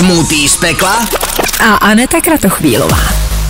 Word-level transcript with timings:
Smutý 0.00 0.48
z 0.48 0.56
pekla 0.56 1.06
a 1.64 1.74
Aneta 1.74 2.20
Kratochvílová. 2.20 2.96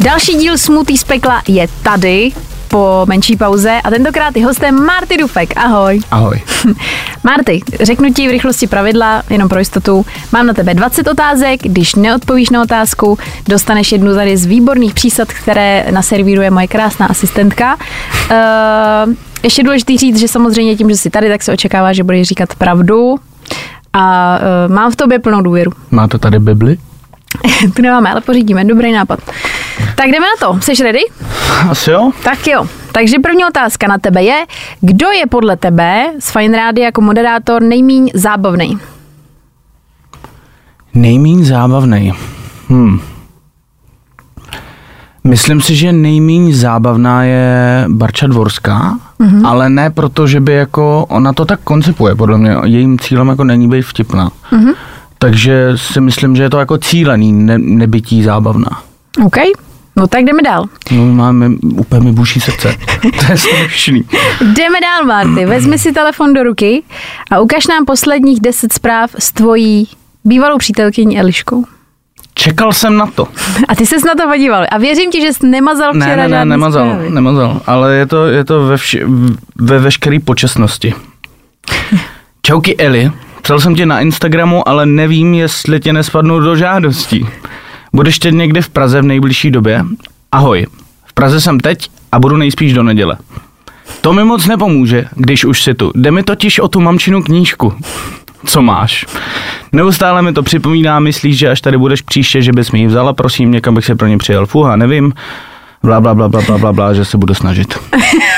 Další 0.00 0.34
díl 0.34 0.58
Smutý 0.58 0.98
z 0.98 1.04
pekla 1.04 1.42
je 1.48 1.68
tady 1.82 2.32
po 2.68 3.06
menší 3.08 3.36
pauze 3.36 3.80
a 3.84 3.90
tentokrát 3.90 4.36
je 4.36 4.46
hostem 4.46 4.84
Marty 4.84 5.16
Dufek. 5.16 5.56
Ahoj. 5.56 6.00
Ahoj. 6.10 6.42
Marty, 7.24 7.60
řeknu 7.80 8.12
ti 8.12 8.28
v 8.28 8.30
rychlosti 8.30 8.66
pravidla, 8.66 9.22
jenom 9.30 9.48
pro 9.48 9.58
jistotu. 9.58 10.06
Mám 10.32 10.46
na 10.46 10.54
tebe 10.54 10.74
20 10.74 11.08
otázek, 11.08 11.62
když 11.62 11.94
neodpovíš 11.94 12.50
na 12.50 12.62
otázku, 12.62 13.18
dostaneš 13.48 13.92
jednu 13.92 14.14
tady 14.14 14.36
z 14.36 14.46
výborných 14.46 14.94
přísad, 14.94 15.28
které 15.28 15.86
naservíruje 15.90 16.50
moje 16.50 16.68
krásná 16.68 17.06
asistentka. 17.06 17.76
Uh, 17.76 19.14
ještě 19.42 19.62
důležité 19.62 19.96
říct, 19.96 20.18
že 20.18 20.28
samozřejmě 20.28 20.76
tím, 20.76 20.90
že 20.90 20.96
jsi 20.96 21.10
tady, 21.10 21.28
tak 21.28 21.42
se 21.42 21.52
očekává, 21.52 21.92
že 21.92 22.04
budeš 22.04 22.28
říkat 22.28 22.54
pravdu. 22.54 23.18
A 23.92 24.38
uh, 24.66 24.74
mám 24.74 24.90
v 24.92 24.96
tobě 24.96 25.18
plnou 25.18 25.42
důvěru. 25.42 25.72
Máte 25.90 26.18
tady 26.18 26.38
Bibli? 26.38 26.78
tu 27.76 27.82
nemáme, 27.82 28.10
ale 28.10 28.20
pořídíme. 28.20 28.64
Dobrý 28.64 28.92
nápad. 28.92 29.20
Tak 29.94 30.06
jdeme 30.06 30.26
na 30.26 30.46
to. 30.48 30.60
Jsi 30.60 30.82
ready? 30.82 31.00
Asi 31.70 31.90
jo. 31.90 32.10
Tak 32.24 32.46
jo. 32.46 32.66
Takže 32.92 33.18
první 33.18 33.44
otázka 33.44 33.86
na 33.86 33.98
tebe 33.98 34.22
je, 34.22 34.46
kdo 34.80 35.10
je 35.10 35.26
podle 35.26 35.56
tebe 35.56 36.04
z 36.18 36.30
Fine 36.32 36.56
Radio 36.56 36.84
jako 36.84 37.00
moderátor 37.00 37.62
nejmíň 37.62 38.10
zábavný? 38.14 38.78
Nejmíň 40.94 41.44
zábavný. 41.44 42.12
Hm. 42.68 43.00
Myslím 45.24 45.60
si, 45.60 45.74
že 45.74 45.92
nejméně 45.92 46.54
zábavná 46.54 47.24
je 47.24 47.84
Barča 47.88 48.26
Dvorská, 48.26 48.98
mm-hmm. 49.20 49.46
ale 49.46 49.70
ne 49.70 49.90
proto, 49.90 50.26
že 50.26 50.40
by 50.40 50.52
jako, 50.52 51.06
ona 51.08 51.32
to 51.32 51.44
tak 51.44 51.60
koncipuje, 51.64 52.14
podle 52.14 52.38
mě, 52.38 52.56
jejím 52.64 52.98
cílem 52.98 53.28
jako 53.28 53.44
není 53.44 53.68
být 53.68 53.82
vtipná. 53.82 54.30
Mm-hmm. 54.52 54.74
Takže 55.18 55.72
si 55.76 56.00
myslím, 56.00 56.36
že 56.36 56.42
je 56.42 56.50
to 56.50 56.58
jako 56.58 56.78
cílený 56.78 57.32
ne, 57.32 57.58
nebytí 57.58 58.22
zábavná. 58.22 58.82
OK, 59.24 59.36
no 59.96 60.06
tak 60.06 60.24
jdeme 60.24 60.42
dál. 60.42 60.64
No 60.90 61.06
máme, 61.06 61.50
úplně 61.76 62.04
mi 62.04 62.12
buší 62.12 62.40
srdce. 62.40 62.74
to 63.02 63.32
je 63.32 63.38
strašný. 63.38 64.04
jdeme 64.40 64.78
dál, 64.80 65.04
Marty. 65.06 65.46
Vezmi 65.46 65.78
si 65.78 65.92
telefon 65.92 66.34
do 66.34 66.42
ruky 66.42 66.82
a 67.30 67.40
ukaž 67.40 67.66
nám 67.66 67.84
posledních 67.84 68.40
deset 68.40 68.72
zpráv 68.72 69.10
s 69.18 69.32
tvojí 69.32 69.88
bývalou 70.24 70.58
přítelkyní 70.58 71.20
Eliškou. 71.20 71.64
Čekal 72.40 72.72
jsem 72.72 72.96
na 72.96 73.06
to. 73.06 73.28
A 73.68 73.74
ty 73.74 73.86
ses 73.86 74.04
na 74.04 74.14
to 74.14 74.28
podíval. 74.28 74.66
A 74.70 74.78
věřím 74.78 75.10
ti, 75.10 75.20
že 75.20 75.32
jsi 75.32 75.46
nemazal 75.46 75.92
včera 75.92 76.16
ne, 76.16 76.28
ne, 76.28 76.38
ne, 76.38 76.44
nemazal, 76.44 76.90
zprávy. 76.90 77.10
nemazal. 77.10 77.60
Ale 77.66 77.94
je 77.94 78.06
to, 78.06 78.26
je 78.26 78.44
to 78.44 78.66
ve, 78.66 78.76
vši, 78.76 79.02
ve 79.56 79.78
veškeré 79.78 80.18
počasnosti. 80.24 80.94
Čauky 82.42 82.76
Eli, 82.76 83.10
psal 83.42 83.60
jsem 83.60 83.74
ti 83.74 83.86
na 83.86 84.00
Instagramu, 84.00 84.68
ale 84.68 84.86
nevím, 84.86 85.34
jestli 85.34 85.80
tě 85.80 85.92
nespadnou 85.92 86.40
do 86.40 86.56
žádostí. 86.56 87.26
Budeš 87.92 88.18
teď 88.18 88.34
někde 88.34 88.62
v 88.62 88.68
Praze 88.68 89.00
v 89.00 89.04
nejbližší 89.04 89.50
době? 89.50 89.84
Ahoj, 90.32 90.66
v 91.04 91.12
Praze 91.12 91.40
jsem 91.40 91.60
teď 91.60 91.90
a 92.12 92.18
budu 92.18 92.36
nejspíš 92.36 92.72
do 92.72 92.82
neděle. 92.82 93.18
To 94.00 94.12
mi 94.12 94.24
moc 94.24 94.46
nepomůže, 94.46 95.04
když 95.14 95.44
už 95.44 95.62
si 95.62 95.74
tu. 95.74 95.92
Jde 95.94 96.10
mi 96.10 96.22
totiž 96.22 96.58
o 96.58 96.68
tu 96.68 96.80
mamčinu 96.80 97.22
knížku. 97.22 97.74
Co 98.46 98.62
máš? 98.62 99.06
Neustále 99.72 100.22
mi 100.22 100.32
to 100.32 100.42
připomíná, 100.42 101.00
myslíš, 101.00 101.38
že 101.38 101.50
až 101.50 101.60
tady 101.60 101.78
budeš 101.78 102.02
příště, 102.02 102.42
že 102.42 102.52
bys 102.52 102.70
mi 102.70 102.78
ji 102.78 102.86
vzala, 102.86 103.12
prosím, 103.12 103.50
někam 103.50 103.74
bych 103.74 103.84
se 103.84 103.94
pro 103.94 104.06
ně 104.06 104.18
přijel. 104.18 104.46
Fuha, 104.46 104.76
nevím. 104.76 105.12
Bla, 105.82 106.00
bla, 106.00 106.14
bla, 106.14 106.28
bla, 106.28 106.40
bla, 106.40 106.58
bla, 106.58 106.72
bla, 106.72 106.94
že 106.94 107.04
se 107.04 107.18
budu 107.18 107.34
snažit. 107.34 107.78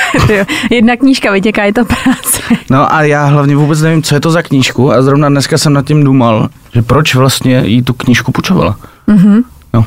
Jedna 0.70 0.96
knížka 0.96 1.32
vytěká, 1.32 1.64
je 1.64 1.72
to 1.72 1.84
práce. 1.84 2.42
No 2.70 2.94
a 2.94 3.02
já 3.02 3.24
hlavně 3.24 3.56
vůbec 3.56 3.82
nevím, 3.82 4.02
co 4.02 4.14
je 4.14 4.20
to 4.20 4.30
za 4.30 4.42
knížku 4.42 4.92
a 4.92 5.02
zrovna 5.02 5.28
dneska 5.28 5.58
jsem 5.58 5.72
nad 5.72 5.86
tím 5.86 6.04
důmal, 6.04 6.48
že 6.74 6.82
proč 6.82 7.14
vlastně 7.14 7.62
jí 7.64 7.82
tu 7.82 7.92
knížku 7.92 8.32
půjčovala. 8.32 8.76
Mm-hmm. 9.08 9.42
No. 9.74 9.84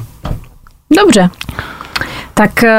Dobře. 0.98 1.30
Tak 2.34 2.52
uh, 2.64 2.70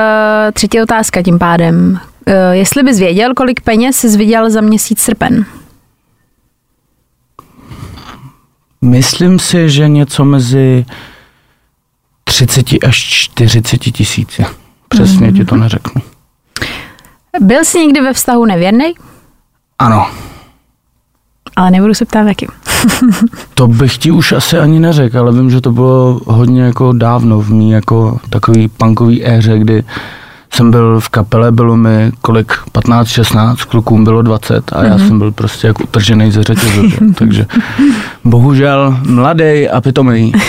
třetí 0.53 0.81
otázka 0.81 1.23
tím 1.23 1.39
pádem. 1.39 2.01
Uh, 2.27 2.35
jestli 2.53 2.83
bys 2.83 2.99
věděl, 2.99 3.35
kolik 3.35 3.61
peněz 3.61 3.97
jsi 3.97 4.19
viděl 4.19 4.51
za 4.51 4.61
měsíc 4.61 5.01
srpen? 5.01 5.47
Myslím 8.87 9.39
si, 9.39 9.71
že 9.71 9.89
něco 9.89 10.25
mezi 10.25 10.87
30 12.25 12.67
až 12.87 12.97
40 12.97 13.79
tisíci. 13.79 14.45
Přesně 14.89 15.29
mm-hmm. 15.29 15.37
ti 15.37 15.45
to 15.45 15.55
mhm. 15.55 15.63
neřeknu. 15.63 16.03
Byl 17.41 17.65
jsi 17.65 17.79
někdy 17.79 18.01
ve 18.01 18.13
vztahu 18.13 18.45
nevěrný? 18.45 18.95
Ano. 19.79 20.07
Ale 21.57 21.71
nebudu 21.71 21.95
se 21.95 22.05
ptát 22.05 22.27
jakým. 22.27 22.49
to 23.55 23.69
bych 23.69 23.99
ti 23.99 24.11
už 24.11 24.33
asi 24.33 24.59
ani 24.59 24.81
neřekl, 24.81 25.19
ale 25.19 25.33
vím, 25.33 25.51
že 25.51 25.61
to 25.61 25.73
bylo 25.73 26.21
hodně 26.27 26.63
jako 26.63 26.93
dávno 26.93 27.41
v 27.41 27.51
mý 27.51 27.71
jako 27.71 28.21
takový 28.31 28.69
punkový 28.69 29.27
éře, 29.27 29.59
kdy 29.59 29.85
jsem 30.55 30.71
byl 30.71 31.01
v 31.01 31.09
kapele, 31.09 31.53
bylo 31.53 31.77
mi 31.77 32.13
kolik, 32.21 32.53
15, 32.73 33.09
16, 33.09 33.65
klukům 33.65 34.05
bylo 34.05 34.23
20 34.23 34.73
a 34.73 34.77
mm-hmm. 34.77 34.85
já 34.85 34.97
mhm. 34.97 35.09
jsem 35.09 35.19
byl 35.19 35.33
prostě 35.33 35.67
jako 35.67 35.83
utržený 35.83 36.31
ze 36.31 36.43
řetězu, 36.43 36.83
takže 37.15 37.47
bohužel 38.25 38.97
mladý 39.09 39.69
a 39.69 39.81
pitomý. 39.81 40.33
uh, 40.35 40.41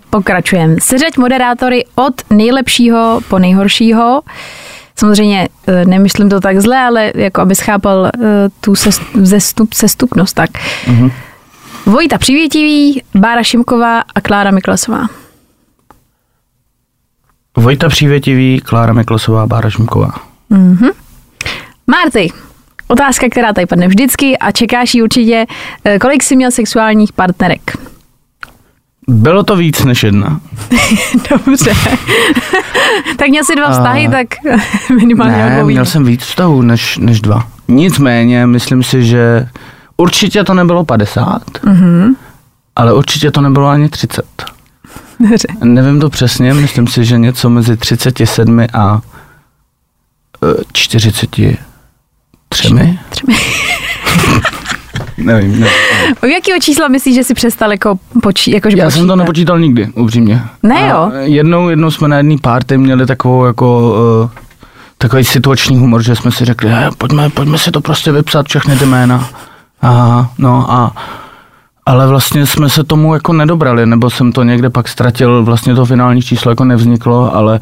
pokračujeme. 0.10 0.76
Seřeď 0.80 1.16
moderátory 1.16 1.84
od 1.94 2.14
nejlepšího 2.30 3.20
po 3.28 3.38
nejhoršího. 3.38 4.22
Samozřejmě 4.96 5.48
uh, 5.68 5.74
nemyslím 5.90 6.28
to 6.28 6.40
tak 6.40 6.60
zle, 6.60 6.78
ale 6.78 7.12
jako 7.14 7.40
aby 7.40 7.54
schápal 7.54 8.00
uh, 8.00 8.24
tu 8.60 8.74
sestup, 9.24 9.74
sestupnost, 9.74 10.34
tak. 10.34 10.50
Mm-hmm. 10.86 11.10
Vojta 11.86 12.18
Přivětivý, 12.18 13.02
Bára 13.14 13.42
Šimková 13.42 14.00
a 14.14 14.20
Klára 14.20 14.50
Miklasová. 14.50 15.06
Vojta 17.58 17.88
Přívětivý, 17.88 18.60
Klára 18.60 18.92
Miklosová, 18.92 19.46
Bára 19.46 19.70
Šimková. 19.70 20.14
Mm-hmm. 20.50 20.90
Marty, 21.86 22.32
otázka, 22.88 23.26
která 23.30 23.52
tady 23.52 23.66
padne 23.66 23.88
vždycky 23.88 24.38
a 24.38 24.52
čekáš 24.52 24.94
ji 24.94 25.02
určitě. 25.02 25.46
Eh, 25.84 25.98
kolik 25.98 26.22
jsi 26.22 26.36
měl 26.36 26.50
sexuálních 26.50 27.12
partnerek? 27.12 27.76
Bylo 29.08 29.42
to 29.42 29.56
víc 29.56 29.84
než 29.84 30.02
jedna. 30.02 30.40
Dobře. 31.30 31.72
tak 33.16 33.28
měl 33.28 33.44
jsi 33.44 33.56
dva 33.56 33.70
vztahy, 33.70 34.06
a... 34.06 34.10
tak 34.10 34.26
minimálně 35.00 35.36
Ne, 35.36 35.64
měl 35.64 35.84
jsem 35.84 36.04
víc 36.04 36.22
vztahů 36.22 36.62
než, 36.62 36.98
než 36.98 37.20
dva. 37.20 37.48
Nicméně, 37.68 38.46
myslím 38.46 38.82
si, 38.82 39.04
že 39.04 39.48
určitě 39.96 40.44
to 40.44 40.54
nebylo 40.54 40.84
50, 40.84 41.42
mm-hmm. 41.48 42.14
ale 42.76 42.94
určitě 42.94 43.30
to 43.30 43.40
nebylo 43.40 43.68
ani 43.68 43.88
30. 43.88 44.24
Dobře. 45.20 45.48
Nevím 45.64 46.00
to 46.00 46.10
přesně, 46.10 46.54
myslím 46.54 46.86
si, 46.86 47.04
že 47.04 47.18
něco 47.18 47.50
mezi 47.50 47.76
37 47.76 48.66
a 48.72 49.00
43. 50.72 51.56
Třemi? 52.48 52.98
Třemi. 53.08 53.36
nevím, 55.18 55.50
nevím. 55.50 55.66
U 56.22 56.26
jakého 56.26 56.60
čísla 56.60 56.88
myslíš, 56.88 57.14
že 57.14 57.24
si 57.24 57.34
přestal 57.34 57.72
jako 57.72 57.98
počítat? 58.22 58.54
Jako, 58.54 58.68
Já 58.68 58.72
počítat? 58.72 58.90
jsem 58.90 59.06
to 59.08 59.16
nepočítal 59.16 59.58
nikdy, 59.60 59.86
upřímně. 59.86 60.42
Ne 60.62 60.88
jo? 60.88 61.10
jednou, 61.20 61.68
jednou 61.68 61.90
jsme 61.90 62.08
na 62.08 62.16
jedné 62.16 62.36
party 62.42 62.78
měli 62.78 63.06
takovou 63.06 63.44
jako... 63.44 63.94
Uh, 64.24 64.30
takový 64.98 65.24
situační 65.24 65.76
humor, 65.76 66.02
že 66.02 66.16
jsme 66.16 66.32
si 66.32 66.44
řekli, 66.44 66.70
pojďme, 66.98 67.30
pojďme 67.30 67.58
si 67.58 67.70
to 67.70 67.80
prostě 67.80 68.12
vypsat, 68.12 68.46
všechny 68.48 68.76
ty 68.76 68.86
jména. 68.86 69.28
Aha, 69.82 70.30
no 70.38 70.72
a 70.72 70.92
ale 71.88 72.06
vlastně 72.06 72.46
jsme 72.46 72.68
se 72.68 72.84
tomu 72.84 73.14
jako 73.14 73.32
nedobrali, 73.32 73.86
nebo 73.86 74.10
jsem 74.10 74.32
to 74.32 74.42
někde 74.42 74.70
pak 74.70 74.88
ztratil, 74.88 75.44
vlastně 75.44 75.74
to 75.74 75.84
finální 75.84 76.22
číslo 76.22 76.52
jako 76.52 76.64
nevzniklo, 76.64 77.34
ale 77.34 77.60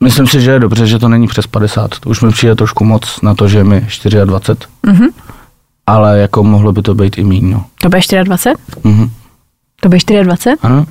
myslím 0.00 0.26
si, 0.26 0.40
že 0.40 0.50
je 0.50 0.58
dobře, 0.58 0.86
že 0.86 0.98
to 0.98 1.08
není 1.08 1.26
přes 1.26 1.46
50. 1.46 1.98
To 1.98 2.10
už 2.10 2.20
mi 2.20 2.30
přijde 2.30 2.54
trošku 2.54 2.84
moc 2.84 3.20
na 3.22 3.34
to, 3.34 3.48
že 3.48 3.58
je 3.58 3.64
mi 3.64 3.86
24. 4.24 4.72
Mm-hmm. 4.86 5.08
Ale 5.86 6.18
jako 6.18 6.44
mohlo 6.44 6.72
by 6.72 6.82
to 6.82 6.94
být 6.94 7.18
i 7.18 7.24
míň, 7.24 7.50
no. 7.50 7.64
To 7.80 7.88
bude 7.88 8.00
24? 8.24 8.54
Mm-hmm. 8.84 9.10
To 9.80 9.88
bude 9.88 10.24
24? 10.24 10.56
Ano. 10.62 10.86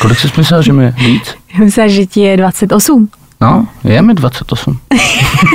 Kolik 0.00 0.18
jsi 0.18 0.28
myslel, 0.36 0.62
že 0.62 0.72
mi 0.72 0.84
je 0.84 0.90
víc? 0.90 1.34
Já 1.58 1.64
myslel, 1.64 1.88
že 1.88 2.06
ti 2.06 2.20
je 2.20 2.36
28. 2.36 3.08
No, 3.40 3.68
je 3.84 4.02
mi 4.02 4.14
28. 4.14 4.78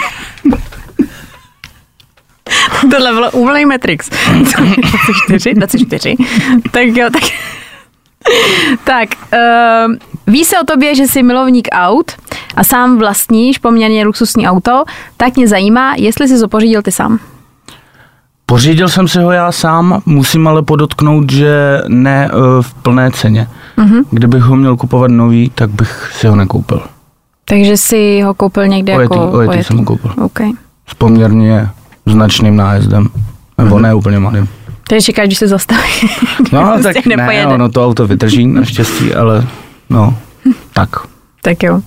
Tohle 2.91 3.13
bylo 3.13 3.31
úplný 3.31 3.65
Matrix. 3.65 4.09
24, 5.29 5.53
24. 5.53 6.15
Tak 6.71 6.85
jo, 6.85 7.09
tak... 7.13 7.23
tak, 8.83 9.09
uh, 9.33 9.95
ví 10.27 10.45
se 10.45 10.59
o 10.59 10.63
tobě, 10.65 10.95
že 10.95 11.03
jsi 11.03 11.23
milovník 11.23 11.67
aut 11.71 12.11
a 12.55 12.63
sám 12.63 12.97
vlastníš 12.97 13.57
poměrně 13.57 14.05
luxusní 14.05 14.47
auto, 14.47 14.83
tak 15.17 15.35
mě 15.35 15.47
zajímá, 15.47 15.93
jestli 15.97 16.27
jsi 16.27 16.39
to 16.39 16.47
pořídil 16.47 16.81
ty 16.81 16.91
sám. 16.91 17.19
Pořídil 18.45 18.89
jsem 18.89 19.07
si 19.07 19.19
ho 19.19 19.31
já 19.31 19.51
sám, 19.51 20.01
musím 20.05 20.47
ale 20.47 20.61
podotknout, 20.61 21.31
že 21.31 21.81
ne 21.87 22.31
uh, 22.33 22.61
v 22.61 22.73
plné 22.73 23.11
ceně. 23.11 23.47
Uh-huh. 23.77 24.03
Kdybych 24.11 24.43
ho 24.43 24.55
měl 24.55 24.77
kupovat 24.77 25.11
nový, 25.11 25.51
tak 25.55 25.69
bych 25.69 26.11
si 26.13 26.27
ho 26.27 26.35
nekoupil. 26.35 26.81
Takže 27.45 27.77
si 27.77 28.21
ho 28.21 28.33
koupil 28.33 28.67
někde 28.67 28.97
ojetý, 28.97 29.15
jako... 29.15 29.31
Ojetý, 29.31 29.63
jsem 29.63 29.77
ho 29.77 29.83
koupil. 29.83 30.13
Okay. 30.17 30.51
S 30.87 30.93
poměrně 30.93 31.69
značným 32.09 32.55
nájezdem. 32.55 33.09
Nebo 33.57 33.75
mm-hmm. 33.75 33.81
ne 33.81 33.93
úplně 33.93 34.19
malým. 34.19 34.47
Takže 34.89 35.05
čekáš, 35.05 35.27
když 35.27 35.37
se 35.37 35.47
zastaví. 35.47 35.89
No, 36.51 36.71
Prostě 36.73 36.93
tak 36.93 37.05
ne, 37.05 37.17
nepojede. 37.17 37.45
ono 37.45 37.69
to 37.69 37.85
auto 37.85 38.07
vydrží 38.07 38.47
naštěstí, 38.47 39.13
ale 39.13 39.47
no, 39.89 40.17
tak. 40.73 40.89
Tak 41.41 41.63
jo. 41.63 41.81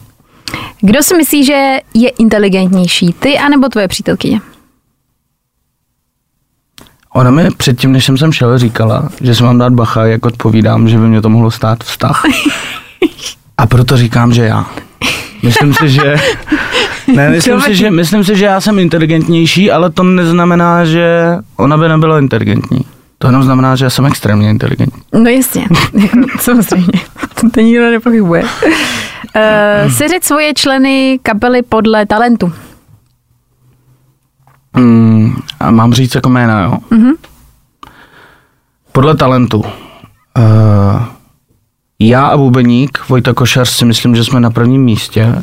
Kdo 0.80 1.02
si 1.02 1.16
myslí, 1.16 1.44
že 1.44 1.78
je 1.94 2.08
inteligentnější, 2.08 3.12
ty 3.12 3.38
anebo 3.38 3.68
tvoje 3.68 3.88
přítelkyně? 3.88 4.40
Ona 7.14 7.30
mi 7.30 7.50
předtím, 7.50 7.92
než 7.92 8.04
jsem 8.04 8.18
sem 8.18 8.32
šel, 8.32 8.58
říkala, 8.58 9.08
že 9.20 9.34
si 9.34 9.42
mám 9.42 9.58
dát 9.58 9.72
bacha, 9.72 10.04
jak 10.04 10.26
odpovídám, 10.26 10.88
že 10.88 10.98
by 10.98 11.08
mě 11.08 11.22
to 11.22 11.28
mohlo 11.28 11.50
stát 11.50 11.84
vztah. 11.84 12.22
A 13.58 13.66
proto 13.66 13.96
říkám, 13.96 14.32
že 14.32 14.44
já. 14.44 14.66
Myslím 15.42 15.74
si, 15.74 15.88
že... 15.88 16.16
Ne, 17.14 17.30
myslím 17.30 17.60
si, 17.60 17.74
že, 17.74 17.90
myslím 17.90 18.24
si, 18.24 18.36
že 18.36 18.44
já 18.44 18.60
jsem 18.60 18.78
inteligentnější, 18.78 19.70
ale 19.70 19.90
to 19.90 20.02
neznamená, 20.02 20.84
že 20.84 21.36
ona 21.56 21.76
by 21.76 21.88
nebyla 21.88 22.18
inteligentní. 22.18 22.80
To 23.18 23.28
jenom 23.28 23.42
znamená, 23.42 23.76
že 23.76 23.84
já 23.84 23.90
jsem 23.90 24.06
extrémně 24.06 24.50
inteligentní. 24.50 25.02
No 25.12 25.30
jasně, 25.30 25.66
jako, 25.94 26.38
samozřejmě. 26.38 26.92
To 27.54 27.60
nikdo 27.60 27.90
nepochybuje. 27.90 28.42
Uh, 28.42 29.92
seřeď 29.92 30.24
svoje 30.24 30.54
členy 30.54 31.18
kapely 31.22 31.62
podle 31.62 32.06
talentu. 32.06 32.52
Mm, 34.76 35.36
a 35.60 35.70
mám 35.70 35.92
říct 35.92 36.14
jako 36.14 36.28
jména, 36.28 36.60
jo? 36.62 36.78
Mhm. 36.90 37.12
Podle 38.92 39.16
talentu. 39.16 39.58
Uh, 39.58 41.02
já 41.98 42.26
a 42.26 42.36
bubeník, 42.36 42.98
Vojta 43.08 43.34
Košař 43.34 43.68
si 43.68 43.84
myslím, 43.84 44.16
že 44.16 44.24
jsme 44.24 44.40
na 44.40 44.50
prvním 44.50 44.84
místě. 44.84 45.42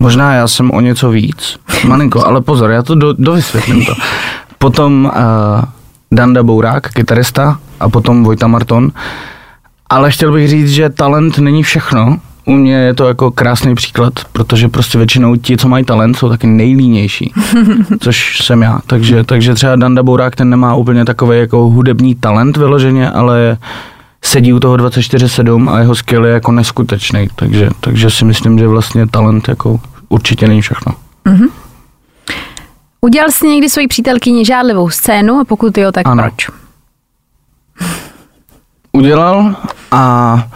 Možná 0.00 0.34
já 0.34 0.48
jsem 0.48 0.70
o 0.70 0.80
něco 0.80 1.10
víc. 1.10 1.58
Malinko, 1.86 2.26
ale 2.26 2.40
pozor, 2.40 2.70
já 2.70 2.82
to 2.82 2.94
do, 2.94 3.12
dovysvětlím 3.18 3.84
to. 3.84 3.94
Potom 4.58 5.04
uh, 5.04 5.64
Danda 6.12 6.42
Bourák, 6.42 6.92
kytarista, 6.92 7.58
a 7.80 7.88
potom 7.88 8.24
Vojta 8.24 8.46
Marton. 8.46 8.92
Ale 9.90 10.10
chtěl 10.10 10.32
bych 10.32 10.48
říct, 10.48 10.70
že 10.70 10.88
talent 10.88 11.38
není 11.38 11.62
všechno. 11.62 12.18
U 12.44 12.52
mě 12.52 12.74
je 12.74 12.94
to 12.94 13.08
jako 13.08 13.30
krásný 13.30 13.74
příklad, 13.74 14.12
protože 14.32 14.68
prostě 14.68 14.98
většinou 14.98 15.36
ti, 15.36 15.56
co 15.56 15.68
mají 15.68 15.84
talent, 15.84 16.16
jsou 16.16 16.28
taky 16.28 16.46
nejlínější, 16.46 17.32
což 18.00 18.38
jsem 18.42 18.62
já. 18.62 18.80
Takže, 18.86 19.24
takže 19.24 19.54
třeba 19.54 19.76
Danda 19.76 20.02
Bourák, 20.02 20.36
ten 20.36 20.50
nemá 20.50 20.74
úplně 20.74 21.04
takový 21.04 21.38
jako 21.38 21.58
hudební 21.58 22.14
talent 22.14 22.56
vyloženě, 22.56 23.10
ale 23.10 23.56
sedí 24.24 24.52
u 24.52 24.60
toho 24.60 24.76
24-7 24.76 25.70
a 25.70 25.78
jeho 25.78 25.94
skill 25.94 26.24
je 26.24 26.32
jako 26.32 26.52
neskutečný. 26.52 27.28
Takže, 27.36 27.70
takže 27.80 28.10
si 28.10 28.24
myslím, 28.24 28.58
že 28.58 28.68
vlastně 28.68 29.06
talent 29.06 29.48
jako 29.48 29.80
určitě 30.10 30.48
není 30.48 30.62
všechno. 30.62 30.94
Udělal 33.00 33.30
jsi 33.30 33.48
někdy 33.48 33.68
svoji 33.70 33.88
přítelkyni 33.88 34.44
žádlivou 34.44 34.90
scénu 34.90 35.40
a 35.40 35.44
pokud 35.44 35.78
jo, 35.78 35.92
tak 35.92 36.06
Ano. 36.06 36.22
proč? 36.22 36.50
Udělal 38.92 39.56
a 39.90 40.48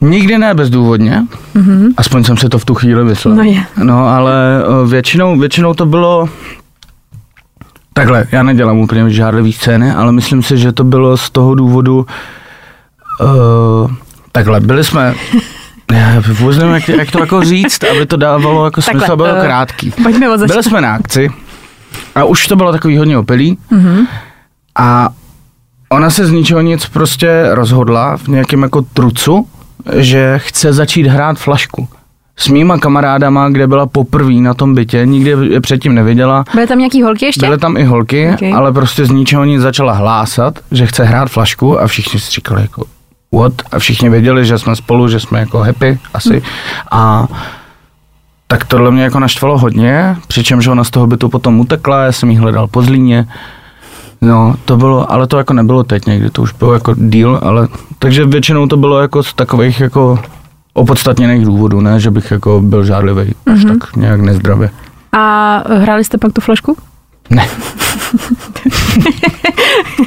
nikdy 0.00 0.38
ne 0.38 0.54
bezdůvodně, 0.54 1.26
mm-hmm. 1.54 1.94
aspoň 1.96 2.24
jsem 2.24 2.36
se 2.36 2.48
to 2.48 2.58
v 2.58 2.64
tu 2.64 2.74
chvíli 2.74 3.04
myslel. 3.04 3.34
No 3.34 3.42
je. 3.42 3.64
No, 3.82 4.08
ale 4.08 4.64
o, 4.66 4.86
většinou, 4.86 5.38
většinou 5.38 5.74
to 5.74 5.86
bylo 5.86 6.28
takhle, 7.92 8.26
já 8.32 8.42
nedělám 8.42 8.78
úplně 8.78 9.10
žádlivý 9.10 9.52
scény, 9.52 9.92
ale 9.92 10.12
myslím 10.12 10.42
si, 10.42 10.58
že 10.58 10.72
to 10.72 10.84
bylo 10.84 11.16
z 11.16 11.30
toho 11.30 11.54
důvodu 11.54 12.06
uh, 13.20 13.90
takhle, 14.32 14.60
byli 14.60 14.84
jsme 14.84 15.14
já 15.98 16.22
vůbec 16.40 16.56
nevím, 16.58 16.74
jak, 16.74 16.88
jak 16.88 17.10
to 17.10 17.18
jako 17.20 17.44
říct, 17.44 17.84
aby 17.84 18.06
to 18.06 18.16
dávalo 18.16 18.64
jako 18.64 18.80
Takhle, 18.82 19.00
smysl 19.00 19.12
a 19.12 19.16
bylo 19.16 19.28
eh, 19.36 19.40
krátký. 19.44 19.90
Pojďme 20.02 20.30
od 20.30 20.40
Byli 20.40 20.62
jsme 20.62 20.80
na 20.80 20.94
akci 20.94 21.30
a 22.14 22.24
už 22.24 22.46
to 22.46 22.56
bylo 22.56 22.72
takový 22.72 22.96
hodně 22.98 23.18
opilý 23.18 23.58
Mhm. 23.70 24.06
a 24.78 25.08
ona 25.88 26.10
se 26.10 26.26
z 26.26 26.30
ničeho 26.30 26.60
nic 26.60 26.86
prostě 26.86 27.46
rozhodla 27.50 28.16
v 28.16 28.28
nějakém 28.28 28.62
jako 28.62 28.82
trucu, 28.82 29.46
že 29.96 30.34
chce 30.38 30.72
začít 30.72 31.06
hrát 31.06 31.38
flašku. 31.38 31.88
S 32.36 32.48
mýma 32.48 32.78
kamarádama, 32.78 33.48
kde 33.48 33.66
byla 33.66 33.86
poprvé 33.86 34.32
na 34.34 34.54
tom 34.54 34.74
bytě, 34.74 35.02
nikdy 35.06 35.34
je 35.50 35.60
předtím 35.60 35.94
neviděla. 35.94 36.44
Byly 36.54 36.66
tam 36.66 36.78
nějaký 36.78 37.02
holky 37.02 37.24
ještě? 37.26 37.46
Byly 37.46 37.58
tam 37.58 37.76
i 37.76 37.84
holky, 37.84 38.30
Ok. 38.34 38.42
ale 38.54 38.72
prostě 38.72 39.04
z 39.06 39.10
ničeho 39.10 39.44
nic 39.44 39.60
začala 39.62 39.92
hlásat, 39.92 40.58
že 40.72 40.86
chce 40.86 41.04
hrát 41.04 41.28
flašku 41.30 41.80
a 41.80 41.86
všichni 41.86 42.20
si 42.20 42.30
říkali 42.30 42.62
jako 42.62 42.84
what? 43.32 43.52
A 43.72 43.78
všichni 43.78 44.10
věděli, 44.10 44.46
že 44.46 44.58
jsme 44.58 44.76
spolu, 44.76 45.08
že 45.08 45.20
jsme 45.20 45.40
jako 45.40 45.58
happy 45.58 45.98
asi. 46.14 46.42
A 46.90 47.26
tak 48.46 48.64
tohle 48.64 48.90
mě 48.90 49.02
jako 49.02 49.18
naštvalo 49.20 49.58
hodně, 49.58 50.16
přičemž 50.28 50.66
ona 50.66 50.84
z 50.84 50.90
toho 50.90 51.06
bytu 51.06 51.28
potom 51.28 51.60
utekla, 51.60 52.02
já 52.04 52.12
jsem 52.12 52.30
jí 52.30 52.36
hledal 52.36 52.66
po 52.68 52.82
Zlíně. 52.82 53.26
No, 54.22 54.54
to 54.64 54.76
bylo, 54.76 55.12
ale 55.12 55.26
to 55.26 55.38
jako 55.38 55.52
nebylo 55.52 55.84
teď 55.84 56.06
někdy, 56.06 56.30
to 56.30 56.42
už 56.42 56.52
bylo 56.52 56.74
jako 56.74 56.94
deal, 56.98 57.40
ale, 57.42 57.68
takže 57.98 58.24
většinou 58.24 58.66
to 58.66 58.76
bylo 58.76 59.00
jako 59.00 59.22
z 59.22 59.34
takových 59.34 59.80
jako 59.80 60.18
opodstatněných 60.72 61.44
důvodů, 61.44 61.80
ne, 61.80 62.00
že 62.00 62.10
bych 62.10 62.30
jako 62.30 62.60
byl 62.64 62.84
žádlivý, 62.84 63.34
až 63.52 63.64
Mhm. 63.64 63.78
tak 63.78 63.96
nějak 63.96 64.20
nezdravě. 64.20 64.70
A 65.12 65.56
hráli 65.82 66.04
jste 66.04 66.18
pak 66.18 66.32
tu 66.32 66.40
flašku? 66.40 66.76
Ne. 67.30 67.48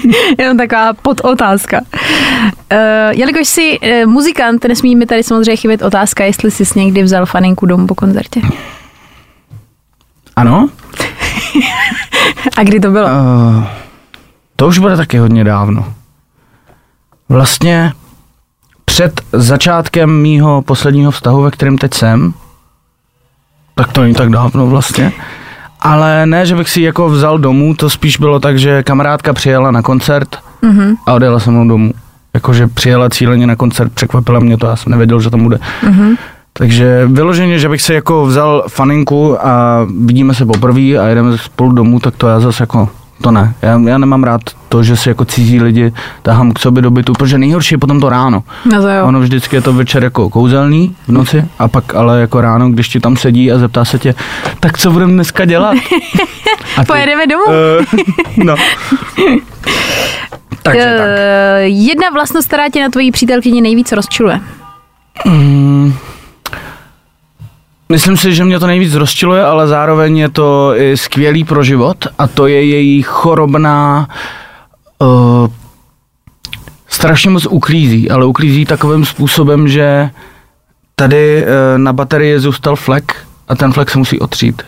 Jenom 0.39 0.57
taková 0.57 0.93
podotázka. 0.93 1.81
Uh, 1.81 2.77
jelikož 3.11 3.47
jsi 3.47 3.79
uh, 3.79 4.11
muzikant, 4.11 4.65
nesmí 4.65 4.95
mi 4.95 5.05
tady 5.05 5.23
samozřejmě 5.23 5.55
chybět 5.55 5.81
otázka, 5.81 6.23
jestli 6.23 6.51
jsi 6.51 6.79
někdy 6.79 7.03
vzal 7.03 7.25
faninku 7.25 7.65
domů 7.65 7.87
po 7.87 7.95
koncertě. 7.95 8.41
Ano? 10.35 10.69
A 12.57 12.63
kdy 12.63 12.79
to 12.79 12.91
bylo? 12.91 13.05
Uh, 13.05 13.63
to 14.55 14.67
už 14.67 14.79
bude 14.79 14.97
taky 14.97 15.17
hodně 15.17 15.43
dávno. 15.43 15.93
Vlastně 17.29 17.93
před 18.85 19.21
začátkem 19.33 20.21
mýho 20.21 20.61
posledního 20.61 21.11
vztahu, 21.11 21.41
ve 21.41 21.51
kterém 21.51 21.77
teď 21.77 21.93
jsem, 21.93 22.33
tak 23.75 23.91
to 23.91 24.01
není 24.01 24.13
tak 24.13 24.29
dávno 24.29 24.67
vlastně, 24.67 25.11
ale 25.83 26.25
ne, 26.25 26.45
že 26.45 26.55
bych 26.55 26.69
si 26.69 26.79
ji 26.79 26.85
jako 26.85 27.09
vzal 27.09 27.37
domů, 27.39 27.73
to 27.75 27.89
spíš 27.89 28.17
bylo 28.17 28.39
tak, 28.39 28.59
že 28.59 28.83
kamarádka 28.83 29.33
přijela 29.33 29.71
na 29.71 29.81
koncert 29.81 30.37
Mhm. 30.61 30.95
a 31.07 31.13
odjela 31.13 31.39
se 31.39 31.51
mnou 31.51 31.67
domů. 31.67 31.91
Jakože 32.33 32.67
přijela 32.67 33.09
cíleně 33.09 33.47
na 33.47 33.55
koncert, 33.55 33.93
překvapila 33.93 34.39
mě 34.39 34.57
to, 34.57 34.67
já 34.67 34.75
jsem 34.75 34.91
nevěděl, 34.91 35.19
že 35.19 35.29
tam 35.29 35.43
bude. 35.43 35.59
Mhm. 35.83 36.15
Takže 36.53 37.07
vyloženě, 37.11 37.59
že 37.59 37.69
bych 37.69 37.81
si 37.81 37.93
jako 37.93 38.25
vzal 38.25 38.63
faninku 38.67 39.47
a 39.47 39.87
vidíme 40.05 40.33
se 40.33 40.45
poprvé 40.45 40.79
a 40.79 41.07
jedeme 41.07 41.37
spolu 41.37 41.71
domů, 41.71 41.99
tak 41.99 42.15
to 42.15 42.27
já 42.27 42.39
zase 42.39 42.63
jako, 42.63 42.89
to 43.21 43.31
ne. 43.31 43.53
Já, 43.61 43.79
já 43.85 43.97
nemám 43.97 44.23
rád 44.23 44.41
to, 44.69 44.83
že 44.83 44.97
si 44.97 45.09
jako 45.09 45.25
cizí 45.25 45.61
lidi 45.61 45.93
tahám 46.21 46.51
k 46.51 46.59
sobě 46.59 46.81
do 46.81 46.91
bytu, 46.91 47.13
protože 47.13 47.37
nejhorší 47.37 47.75
je 47.75 47.79
potom 47.79 47.99
to 47.99 48.09
ráno. 48.09 48.43
No 48.65 48.81
to 48.81 48.89
jo. 48.89 49.05
Ono 49.05 49.19
vždycky 49.19 49.55
je 49.55 49.61
to 49.61 49.73
večer 49.73 50.03
jako 50.03 50.29
kouzelný 50.29 50.95
v 51.07 51.11
noci 51.11 51.45
a 51.59 51.67
pak 51.67 51.95
ale 51.95 52.19
jako 52.21 52.41
ráno, 52.41 52.69
když 52.69 52.87
ti 52.89 52.99
tam 52.99 53.17
sedí 53.17 53.51
a 53.51 53.57
zeptá 53.57 53.85
se 53.85 53.99
tě, 53.99 54.15
tak 54.59 54.77
co 54.77 54.91
budeme 54.91 55.13
dneska 55.13 55.45
dělat? 55.45 55.77
A 56.77 56.81
ty, 56.81 56.87
Pojedeme 56.87 57.27
domů? 57.27 57.43
Uh, 57.43 57.85
no. 58.45 58.55
Takže 60.63 60.83
tak. 60.83 61.07
Eh, 61.07 61.61
Jedna 61.61 62.09
vlastnost, 62.13 62.47
která 62.47 62.69
tě 62.69 62.81
na 62.81 62.89
tvojí 62.89 63.11
přítelkyni 63.11 63.61
nejvíc 63.61 63.91
rozčiluje. 63.91 64.39
Mm, 65.25 65.93
myslím 67.89 68.17
si, 68.17 68.35
že 68.35 68.45
mě 68.45 68.59
to 68.59 68.67
nejvíc 68.67 68.93
rozčiluje, 68.93 69.45
ale 69.45 69.67
zároveň 69.67 70.17
je 70.17 70.29
to 70.29 70.73
i 70.75 70.97
skvělý 70.97 71.43
pro 71.43 71.63
život 71.63 71.97
a 72.17 72.27
to 72.27 72.47
je 72.47 72.65
její 72.65 73.01
chorobná 73.01 74.07
uh, 74.99 75.47
strašně 76.87 77.29
moc 77.29 77.45
uklízí, 77.45 78.11
ale 78.11 78.25
uklízí 78.25 78.65
takovým 78.65 79.05
způsobem, 79.05 79.67
že 79.67 80.09
tady 80.95 81.43
uh, 81.43 81.49
na 81.77 81.93
baterii 81.93 82.39
zůstal 82.39 82.75
flek 82.75 83.15
a 83.47 83.55
ten 83.55 83.73
flek 83.73 83.89
se 83.89 83.97
musí 83.97 84.19
otřít. 84.19 84.63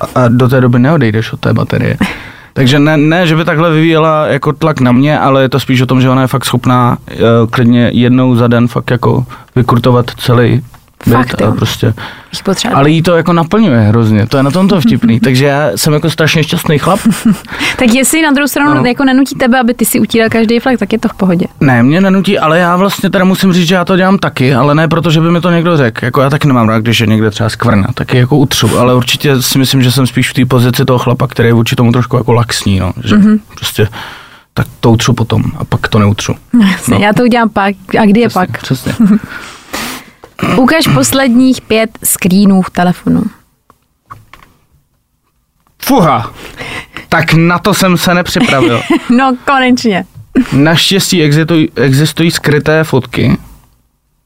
A, 0.00 0.20
a 0.20 0.28
do 0.28 0.48
té 0.48 0.60
doby 0.60 0.78
neodejdeš 0.78 1.32
od 1.32 1.40
té 1.40 1.52
baterie. 1.52 1.96
Takže 2.52 2.78
ne, 2.78 2.96
ne, 2.96 3.26
že 3.26 3.36
by 3.36 3.44
takhle 3.44 3.70
vyvíjela 3.70 4.26
jako 4.26 4.52
tlak 4.52 4.80
na 4.80 4.92
mě, 4.92 5.18
ale 5.18 5.42
je 5.42 5.48
to 5.48 5.60
spíš 5.60 5.80
o 5.80 5.86
tom, 5.86 6.00
že 6.00 6.10
ona 6.10 6.22
je 6.22 6.28
fakt 6.28 6.44
schopná 6.44 6.96
uh, 7.10 7.16
klidně 7.50 7.90
jednou 7.92 8.36
za 8.36 8.48
den 8.48 8.68
fakt 8.68 8.90
jako 8.90 9.26
vykurtovat 9.56 10.10
celý 10.16 10.62
Fakt, 11.10 11.42
a 11.42 11.52
prostě. 11.52 11.94
Potřeba. 12.44 12.76
Ale 12.76 12.90
jí 12.90 13.02
to 13.02 13.16
jako 13.16 13.32
naplňuje 13.32 13.80
hrozně, 13.80 14.26
to 14.26 14.36
je 14.36 14.42
na 14.42 14.50
tom 14.50 14.68
to 14.68 14.80
vtipný, 14.80 15.20
takže 15.24 15.46
já 15.46 15.70
jsem 15.76 15.92
jako 15.92 16.10
strašně 16.10 16.44
šťastný 16.44 16.78
chlap. 16.78 17.00
Tak 17.78 17.94
jestli 17.94 18.22
na 18.22 18.30
druhou 18.30 18.48
stranu 18.48 18.74
No. 18.74 18.84
jako 18.84 19.04
nenutí 19.04 19.34
tebe, 19.34 19.60
aby 19.60 19.74
ty 19.74 19.84
si 19.84 20.00
utíral 20.00 20.28
každý 20.30 20.58
flak, 20.60 20.78
tak 20.78 20.92
je 20.92 20.98
to 20.98 21.08
v 21.08 21.14
pohodě. 21.14 21.46
Ne, 21.60 21.82
mě 21.82 22.00
nenutí, 22.00 22.38
ale 22.38 22.58
já 22.58 22.76
vlastně 22.76 23.10
teda 23.10 23.24
musím 23.24 23.52
říct, 23.52 23.68
že 23.68 23.74
já 23.74 23.84
to 23.84 23.96
dělám 23.96 24.18
taky, 24.18 24.54
ale 24.54 24.74
ne 24.74 24.88
proto, 24.88 25.10
že 25.10 25.20
by 25.20 25.30
mi 25.30 25.40
to 25.40 25.50
někdo 25.50 25.76
řekl. 25.76 26.04
Jako 26.04 26.20
já 26.20 26.30
taky 26.30 26.48
nemám 26.48 26.68
rád, 26.68 26.78
když 26.78 27.00
je 27.00 27.06
někde 27.06 27.30
třeba 27.30 27.48
skvrna, 27.48 27.86
taky 27.94 28.16
jako 28.18 28.36
utřu, 28.36 28.78
ale 28.78 28.94
určitě 28.94 29.42
si 29.42 29.58
myslím, 29.58 29.82
že 29.82 29.92
jsem 29.92 30.06
spíš 30.06 30.30
v 30.30 30.34
té 30.34 30.44
pozici 30.44 30.84
toho 30.84 30.98
chlapa, 30.98 31.26
který 31.26 31.48
je 31.48 31.52
vůči 31.52 31.76
tomu 31.76 31.92
trošku 31.92 32.16
jako 32.16 32.32
laxní, 32.32 32.78
no, 32.78 32.92
že 33.04 33.16
mm-hmm. 33.16 33.38
prostě 33.54 33.88
tak 34.54 34.66
to 34.80 34.90
utřu 34.90 35.12
potom 35.12 35.42
a 35.58 35.64
pak 35.64 35.88
to 35.88 35.98
neutřu. 35.98 36.34
Jasně, 36.72 37.04
já 37.06 37.12
to 37.12 37.22
udělám 37.22 37.48
pak. 37.48 37.74
A 38.00 38.06
kdy 38.06 38.20
je 38.20 38.28
pak? 38.28 38.62
Přesně. 38.62 38.94
Ukaž 40.56 40.86
posledních 40.94 41.60
pět 41.60 41.90
screenů 42.04 42.62
v 42.62 42.70
telefonu. 42.70 43.22
Fuha. 45.82 46.32
Tak 47.08 47.32
na 47.34 47.58
to 47.58 47.74
jsem 47.74 47.96
se 47.96 48.14
nepřipravil. 48.14 48.82
No, 49.10 49.36
konečně. 49.46 50.04
Naštěstí 50.52 51.22
existují, 51.22 51.68
existují 51.76 52.30
skryté 52.30 52.84
fotky, 52.84 53.38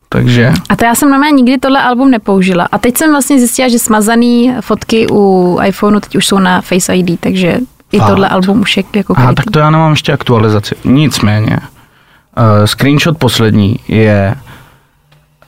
takže 0.08 0.52
A 0.68 0.76
to 0.76 0.85
já 0.85 0.94
jsem 0.94 1.11
normálně 1.11 1.35
nikdy 1.37 1.58
tohle 1.58 1.82
album 1.82 2.11
nepoužila. 2.11 2.68
A 2.73 2.78
teď 2.78 2.96
jsem 2.99 3.11
vlastně 3.11 3.38
zjistila, 3.38 3.68
že 3.68 3.78
smazaný 3.78 4.54
fotky 4.61 5.06
u 5.11 5.58
iPhoneu 5.66 6.00
teď 6.00 6.16
už 6.16 6.26
jsou 6.26 6.38
na 6.38 6.61
Face 6.61 6.96
ID, 6.96 7.20
takže 7.20 7.58
i 7.92 7.99
Fakt? 7.99 8.08
tohle 8.08 8.28
album 8.28 8.61
už 8.61 8.76
je 8.76 8.85
jako 8.96 9.14
Aha, 9.16 9.32
tak 9.35 9.44
to 9.50 9.58
já 9.58 9.70
nemám 9.70 9.90
ještě 9.90 10.12
aktualizaci. 10.12 10.75
Nicméně, 10.85 11.58
uh, 11.61 12.64
screenshot 12.64 13.18
poslední 13.18 13.76
je 13.88 14.35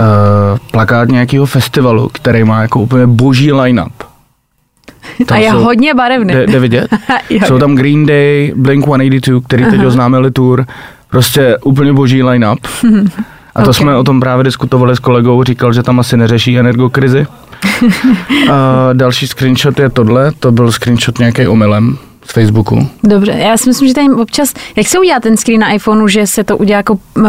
uh, 0.01 0.59
plakát 0.71 1.09
nějakého 1.09 1.47
festivalu, 1.47 2.09
který 2.09 2.45
má 2.45 2.63
jako 2.63 2.81
úplně 2.81 3.07
boží 3.07 3.53
line-up. 3.53 3.93
A 5.21 5.25
Tam 5.27 5.39
je 5.39 5.51
jsou- 5.51 5.59
hodně 5.65 5.95
barevný. 5.95 6.35
Jde, 6.35 6.47
jde 6.47 6.59
vidět? 6.61 6.89
Jo, 7.31 7.41
Jsou 7.47 7.59
tam 7.59 7.75
Green 7.75 8.07
Day, 8.07 8.53
Blink-182, 8.57 9.43
který 9.47 9.65
teď 9.65 9.85
oznámili 9.87 10.31
tour. 10.31 10.67
Prostě 11.11 11.57
úplně 11.65 11.93
boží 11.93 12.23
line-up. 12.23 12.59
A 13.55 13.63
to 13.63 13.71
Ok. 13.71 13.77
jsme 13.77 13.97
o 13.97 14.05
tom 14.05 14.21
právě 14.21 14.45
diskutovali 14.45 14.97
s 14.97 14.99
kolegou, 14.99 15.45
říkal, 15.45 15.73
že 15.73 15.83
tam 15.83 16.01
asi 16.01 16.17
neřeší 16.17 16.59
energokrizi. 16.59 17.27
A 18.53 18.89
další 18.93 19.27
screenshot 19.27 19.79
je 19.79 19.91
tohle, 19.91 20.33
to 20.33 20.53
byl 20.53 20.73
screenshot 20.73 21.19
nějaký 21.19 21.47
omylem 21.47 21.99
z 22.29 22.33
Facebooku. 22.33 22.89
Dobře, 23.05 23.33
já 23.33 23.57
si 23.57 23.69
myslím, 23.69 23.89
že 23.89 23.95
tady 23.95 24.11
občas, 24.11 24.55
jak 24.77 24.89
se 24.89 24.99
udělá 24.99 25.21
ten 25.21 25.37
screen 25.37 25.61
na 25.61 25.73
iPhoneu, 25.73 26.09
že 26.09 26.27
se 26.27 26.45
to 26.45 26.57
udělá 26.57 26.77
jako, 26.77 26.99
uh, 27.17 27.25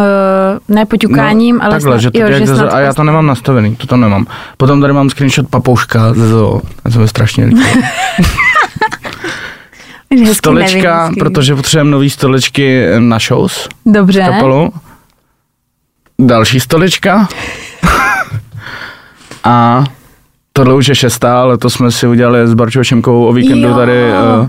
ne 0.67 0.85
poťukáním, 0.85 1.61
ale 1.61 1.69
No, 1.69 1.75
takhle, 1.75 1.91
snad, 1.91 2.01
že 2.01 2.11
to 2.11 2.19
jo, 2.19 2.27
že 2.39 2.47
snad 2.47 2.73
a 2.73 2.79
já 2.79 2.93
to 2.93 3.03
nemám 3.03 3.25
nastavený, 3.25 3.75
to 3.75 3.87
tam 3.87 4.01
nemám. 4.01 4.25
Potom 4.57 4.81
tady 4.81 4.93
mám 4.93 5.09
screenshot 5.09 5.47
papouška 5.49 6.13
ze 6.13 6.27
zoo, 6.27 6.61
to 6.83 6.91
se 6.91 6.99
mi 6.99 7.07
strašně 7.07 7.45
líbí. 7.45 7.63
Stolečka, 10.33 11.03
nevím, 11.03 11.15
protože 11.19 11.55
potřebujeme 11.55 11.91
nový 11.91 12.09
stolečky 12.09 12.85
na 12.99 13.19
shows. 13.19 13.67
Dobře, 13.85 14.21
kapelu. 14.21 14.73
Další 16.19 16.59
stolička. 16.59 17.27
a 19.43 19.83
tohle 20.53 20.73
už 20.73 20.87
je 20.87 20.95
šestá, 20.95 21.41
ale 21.41 21.57
to 21.57 21.69
jsme 21.69 21.91
si 21.91 22.07
udělali 22.07 22.47
s 22.47 22.53
Barčou 22.53 22.83
Šimkovou 22.83 23.25
o 23.25 23.33
víkendu 23.33 23.67
Jo. 23.67 23.75
tady 23.75 23.91
uh, 24.11 24.47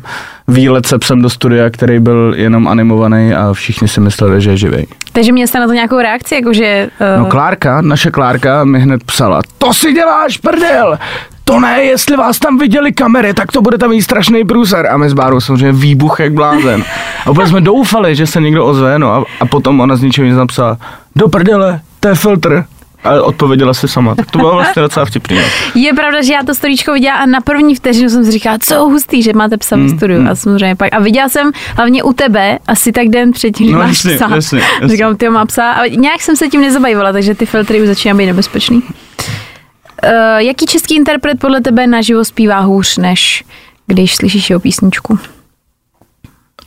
výlet 0.49 0.87
se 0.87 0.99
psem 0.99 1.23
do 1.23 1.31
studia, 1.31 1.71
který 1.71 1.99
byl 1.99 2.35
jenom 2.37 2.69
animovaný 2.69 3.35
a 3.35 3.53
všichni 3.53 3.89
si 3.89 4.01
mysleli, 4.01 4.41
že 4.41 4.51
je 4.51 4.57
živý. 4.57 4.87
takže 5.13 5.33
měl 5.33 5.47
jste 5.47 5.61
na 5.61 5.67
to 5.67 5.73
nějakou 5.73 5.99
reakci, 5.99 6.35
jakože... 6.35 6.89
No 7.17 7.23
Uh, 7.25 7.29
Klárka, 7.29 7.81
naše 7.81 8.11
Klárka 8.11 8.65
mi 8.65 8.81
hned 8.81 9.05
psala, 9.05 9.41
to 9.59 9.75
si 9.75 9.93
děláš 9.93 10.39
prdel, 10.39 10.99
to 11.45 11.61
ne, 11.61 11.83
jestli 11.83 12.17
vás 12.17 12.39
tam 12.39 12.59
viděli 12.59 12.93
kamery, 12.93 13.35
tak 13.35 13.53
to 13.53 13.63
bude 13.63 13.79
tam 13.79 13.91
mít 13.91 14.03
strašný 14.03 14.45
průser. 14.45 14.87
A 14.87 14.97
my 14.97 15.11
s 15.11 15.13
Bárou 15.13 15.41
samozřejmě 15.41 15.73
výbuch 15.73 16.21
jak 16.21 16.33
blázen. 16.33 16.85
A 17.27 17.31
úplně 17.31 17.47
jsme 17.47 17.61
doufali, 17.61 18.15
že 18.17 18.27
se 18.27 18.41
někdo 18.41 18.67
ozve, 18.67 18.99
no 18.99 19.13
a, 19.15 19.25
a 19.41 19.47
potom 19.47 19.81
ona 19.81 19.97
z 19.97 20.03
ničeho 20.03 20.27
nic 20.27 20.37
napsala, 20.37 20.79
do 21.17 21.29
prdele, 21.29 21.81
to 22.01 22.09
je 22.09 22.15
filtr. 22.15 22.65
A 23.05 23.23
odpověděla 23.23 23.75
si 23.75 23.89
sama, 23.89 24.15
tak 24.15 24.31
to 24.31 24.39
bylo 24.39 24.55
vlastně 24.55 24.83
docela 24.89 25.07
vtipný. 25.07 25.37
no. 25.37 25.43
je 25.75 25.95
pravda, 25.95 26.23
že 26.23 26.33
já 26.33 26.43
to 26.43 26.55
storíčko 26.55 26.93
viděla 26.93 27.15
a 27.15 27.27
na 27.27 27.41
první 27.41 27.75
vteřinu 27.75 28.11
jsem 28.11 28.25
si 28.25 28.31
říkala, 28.31 28.59
co 28.61 28.75
hustý, 28.85 29.23
že 29.23 29.33
máte 29.33 29.57
psa 29.57 29.77
v 29.77 29.89
studiu. 29.89 30.29
A 30.31 30.35
samozřejmě 30.35 30.77
pak. 30.77 30.95
A 30.95 30.99
viděla 31.01 31.29
jsem 31.29 31.51
hlavně 31.77 32.03
u 32.03 32.13
tebe, 32.13 32.59
asi 32.67 32.93
tak 32.93 33.09
den 33.09 33.33
předtím, 33.33 33.67
že 33.67 33.73
No, 33.73 33.79
máš 33.79 33.89
jasně, 33.89 34.15
psa. 34.17 34.29
jasně, 34.35 34.61
jasně. 34.61 34.89
Říkám, 34.89 35.17
ty 35.17 35.29
má 35.29 35.47
psa. 35.47 35.71
A 35.73 35.87
nějak 35.87 36.21
jsem 36.21 36.37
se 36.37 36.49
tím 36.49 36.61
nezabývala, 36.61 37.13
takže 37.13 37.35
ty 37.35 37.47
filtry 37.47 37.81
už 37.83 37.87
začínají 37.87 38.19
být 38.19 38.27
nebezpečný. 38.27 38.83
Uh, 38.83 40.39
jaký 40.39 40.67
český 40.67 40.97
interpret 40.97 41.39
podle 41.41 41.61
tebe 41.61 41.87
naživo 41.87 42.25
zpívá 42.25 42.59
hůř, 42.61 42.97
než 42.99 43.45
když 43.87 44.15
slyšíš 44.17 44.51
jeho 44.51 44.61
písničku? 44.61 45.19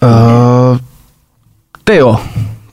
Uh, 0.04 0.78
ty 1.84 1.96
jo, 1.96 2.20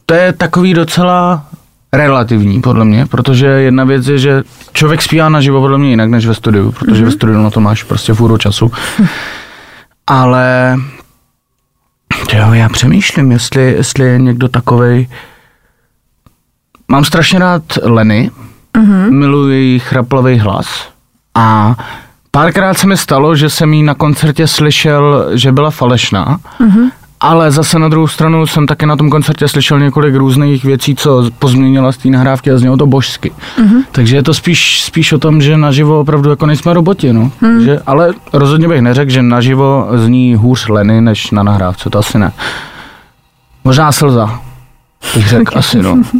to 0.07 0.14
je 0.14 0.33
takový 0.33 0.75
docela 0.75 1.47
relativní 1.92 2.61
podle 2.61 2.85
mě, 2.85 3.06
protože 3.06 3.47
jedna 3.47 3.85
věc 3.85 4.06
je, 4.06 4.18
že 4.18 4.42
člověk 4.73 5.02
zpívá 5.02 5.28
naživo 5.28 5.61
podle 5.61 5.78
mě 5.78 5.90
jinak 5.90 6.11
než 6.11 6.26
ve 6.26 6.35
studiu, 6.35 6.73
protože 6.73 7.02
mm-hmm. 7.02 7.04
ve 7.04 7.11
studiu 7.11 7.42
na 7.42 7.50
to 7.50 7.61
máš 7.61 7.82
prostě 7.82 8.14
fůru 8.14 8.38
času. 8.38 8.73
Ale 10.06 10.76
jo, 12.32 12.52
já 12.52 12.68
přemýšlím, 12.68 13.32
jestli, 13.32 13.62
jestli 13.62 14.04
je 14.04 14.18
někdo 14.18 14.49
takovej. 14.49 15.09
Mám 16.88 17.04
strašně 17.04 17.38
rád 17.38 17.62
Leny, 17.82 18.30
mm-hmm. 18.75 19.11
miluji 19.11 19.56
její 19.56 19.78
chraplavý 19.78 20.38
hlas 20.38 20.88
a 21.35 21.76
párkrát 22.30 22.75
se 22.75 22.87
mi 22.87 22.97
stalo, 22.97 23.37
že 23.37 23.50
jsem 23.50 23.75
jí 23.75 23.82
na 23.82 23.94
koncertě 23.94 24.47
slyšel, 24.47 25.30
že 25.32 25.52
byla 25.52 25.70
falešná, 25.70 26.38
mm-hmm. 26.61 26.90
Ale 27.20 27.50
zase 27.50 27.78
na 27.78 27.88
druhou 27.88 28.06
stranu 28.06 28.46
jsem 28.46 28.66
taky 28.66 28.86
na 28.86 28.96
tom 28.96 29.10
koncertě 29.10 29.48
slyšel 29.48 29.80
několik 29.80 30.14
různých 30.14 30.64
věcí, 30.64 30.94
co 30.94 31.30
pozměnila 31.38 31.92
z 31.92 31.96
té 31.96 32.08
nahrávky 32.08 32.50
a 32.50 32.58
znělo 32.58 32.76
to 32.76 32.86
božsky. 32.86 33.30
Mm-hmm. 33.30 33.82
Takže 33.92 34.16
je 34.16 34.22
to 34.22 34.34
spíš, 34.34 34.82
spíš 34.82 35.12
o 35.12 35.18
tom, 35.18 35.42
že 35.42 35.56
naživo 35.56 36.00
opravdu 36.00 36.30
jako 36.30 36.46
nejsme 36.46 36.74
roboti, 36.74 37.12
no. 37.12 37.32
Mm. 37.40 37.64
Že, 37.64 37.80
ale 37.86 38.12
rozhodně 38.32 38.68
bych 38.68 38.80
neřekl, 38.80 39.10
že 39.10 39.22
naživo 39.22 39.88
zní 39.94 40.34
hůř 40.34 40.68
Leny, 40.68 41.00
než 41.00 41.30
na 41.30 41.42
nahrávce, 41.42 41.90
to 41.90 41.98
asi 41.98 42.18
ne. 42.18 42.32
Možná 43.64 43.92
slza, 43.92 44.40
bych 45.14 45.28
řekl 45.28 45.52
asi, 45.58 45.82
no. 45.82 46.02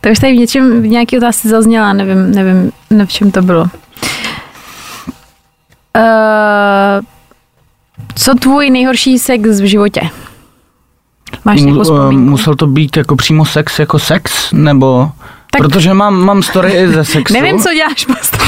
To 0.00 0.10
už 0.10 0.18
tady 0.18 0.32
v 0.32 0.36
něčem, 0.36 0.82
v 0.82 0.86
nějaký 0.86 1.18
otázce 1.18 1.48
zazněla, 1.48 1.92
nevím, 1.92 2.30
nevím, 2.30 2.72
ne 2.90 3.06
v 3.06 3.12
čem 3.12 3.30
to 3.30 3.42
bylo. 3.42 3.62
Uh, 3.62 3.68
co 8.14 8.34
tvůj 8.34 8.70
nejhorší 8.70 9.18
sex 9.18 9.60
v 9.60 9.64
životě? 9.64 10.00
Máš 11.44 11.60
nějakou 11.60 11.82
vzpomínku? 11.82 12.30
Musel 12.30 12.54
to 12.56 12.66
být 12.66 12.96
jako 12.96 13.16
přímo 13.16 13.44
sex, 13.44 13.78
jako 13.78 13.98
sex, 13.98 14.52
nebo... 14.52 15.10
Tak- 15.50 15.62
Protože 15.62 15.94
mám, 15.94 16.24
mám 16.24 16.42
story 16.42 16.72
i 16.72 16.88
ze 16.88 17.04
sexu. 17.04 17.34
Nevím, 17.34 17.58
co 17.58 17.74
děláš 17.74 18.04
prostě. 18.04 18.38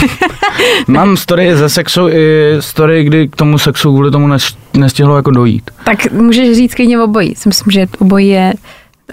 Mám 0.88 1.16
story 1.16 1.46
i 1.48 1.56
ze 1.56 1.68
sexu 1.68 2.08
i 2.08 2.56
story, 2.60 3.04
kdy 3.04 3.28
k 3.28 3.36
tomu 3.36 3.58
sexu 3.58 3.92
kvůli 3.92 4.10
tomu 4.10 4.28
nes- 4.28 4.56
nestihlo 4.76 5.16
jako 5.16 5.30
dojít. 5.30 5.70
tak 5.84 6.12
můžeš 6.12 6.56
říct 6.56 6.74
klidně 6.74 7.00
obojí. 7.00 7.34
Si 7.34 7.48
Myslím, 7.48 7.70
že 7.70 7.86
obojí 7.98 8.28
je 8.28 8.52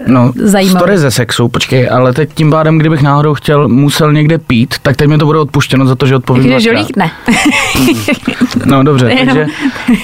No, 0.06 0.32
Zajímavé. 0.36 0.78
story 0.78 0.98
ze 0.98 1.10
sexu, 1.10 1.48
počkej, 1.48 1.88
ale 1.92 2.12
teď 2.12 2.30
tím 2.34 2.50
pádem, 2.50 2.78
kdybych 2.78 3.02
náhodou 3.02 3.34
chtěl, 3.34 3.68
musel 3.68 4.12
někde 4.12 4.38
pít, 4.38 4.74
tak 4.82 4.96
teď 4.96 5.08
mi 5.08 5.18
to 5.18 5.26
bude 5.26 5.38
odpuštěno 5.38 5.86
za 5.86 5.94
to, 5.94 6.06
že 6.06 6.16
odpovím 6.16 6.44
když 6.44 6.64
žolík, 6.64 6.96
ne. 6.96 7.10
No 8.64 8.82
dobře, 8.82 9.16
takže 9.18 9.46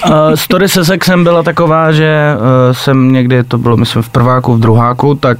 uh, 0.05 0.11
story 0.35 0.69
se 0.69 0.85
sexem 0.85 1.23
byla 1.23 1.43
taková, 1.43 1.91
že 1.91 2.35
uh, 2.35 2.41
jsem 2.71 3.11
někdy, 3.11 3.43
to 3.43 3.57
bylo 3.57 3.77
myslím 3.77 4.01
v 4.01 4.09
prváku, 4.09 4.53
v 4.53 4.59
druháku, 4.59 5.15
tak 5.15 5.37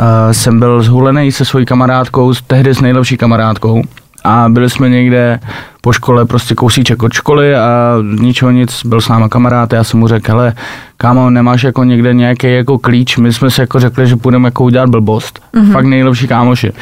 uh, 0.00 0.32
jsem 0.32 0.58
byl 0.58 0.82
zhulený 0.82 1.32
se 1.32 1.44
svojí 1.44 1.66
kamarádkou, 1.66 2.32
tehdy 2.46 2.74
s 2.74 2.80
nejlepší 2.80 3.16
kamarádkou 3.16 3.82
a 4.24 4.48
byli 4.48 4.70
jsme 4.70 4.88
někde 4.88 5.40
po 5.80 5.92
škole, 5.92 6.24
prostě 6.26 6.54
kousíček 6.54 7.02
od 7.02 7.12
školy 7.12 7.56
a 7.56 7.96
z 8.16 8.20
ničeho 8.20 8.50
nic, 8.50 8.82
byl 8.84 9.00
s 9.00 9.08
náma 9.08 9.28
kamarád, 9.28 9.72
já 9.72 9.84
jsem 9.84 10.00
mu 10.00 10.08
řekl, 10.08 10.30
hele, 10.30 10.54
kámo, 10.96 11.30
nemáš 11.30 11.62
jako 11.62 11.84
někde 11.84 12.14
nějaký 12.14 12.54
jako 12.54 12.78
klíč, 12.78 13.16
my 13.16 13.32
jsme 13.32 13.50
si 13.50 13.60
jako 13.60 13.80
řekli, 13.80 14.06
že 14.06 14.16
půjdeme 14.16 14.46
jako 14.46 14.64
udělat 14.64 14.90
blbost, 14.90 15.40
mm-hmm. 15.54 15.72
fakt 15.72 15.86
nejlepší 15.86 16.28
kámoši. 16.28 16.72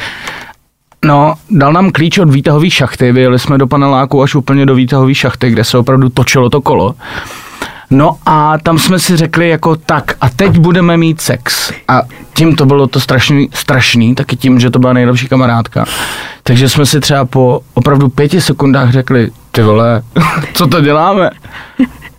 No, 1.05 1.33
dal 1.49 1.73
nám 1.73 1.91
klíč 1.91 2.17
od 2.17 2.29
výtahové 2.29 2.69
šachty, 2.69 3.11
vyjeli 3.11 3.39
jsme 3.39 3.57
do 3.57 3.67
paneláku 3.67 4.23
až 4.23 4.35
úplně 4.35 4.65
do 4.65 4.75
výtahové 4.75 5.15
šachty, 5.15 5.49
kde 5.49 5.63
se 5.63 5.77
opravdu 5.77 6.09
točilo 6.09 6.49
to 6.49 6.61
kolo. 6.61 6.95
No 7.91 8.17
a 8.25 8.57
tam 8.57 8.79
jsme 8.79 8.99
si 8.99 9.17
řekli 9.17 9.49
jako 9.49 9.75
tak 9.75 10.13
a 10.21 10.29
teď 10.29 10.57
budeme 10.57 10.97
mít 10.97 11.21
sex. 11.21 11.73
A 11.87 12.01
tím 12.33 12.55
to 12.55 12.65
bylo 12.65 12.87
to 12.87 12.99
strašný, 12.99 13.49
strašný, 13.53 14.15
taky 14.15 14.35
tím, 14.35 14.59
že 14.59 14.69
to 14.69 14.79
byla 14.79 14.93
nejlepší 14.93 15.27
kamarádka. 15.27 15.85
Takže 16.43 16.69
jsme 16.69 16.85
si 16.85 16.99
třeba 16.99 17.25
po 17.25 17.61
opravdu 17.73 18.09
pěti 18.09 18.41
sekundách 18.41 18.91
řekli, 18.91 19.31
ty 19.51 19.61
vole, 19.61 20.01
co 20.53 20.67
to 20.67 20.81
děláme? 20.81 21.29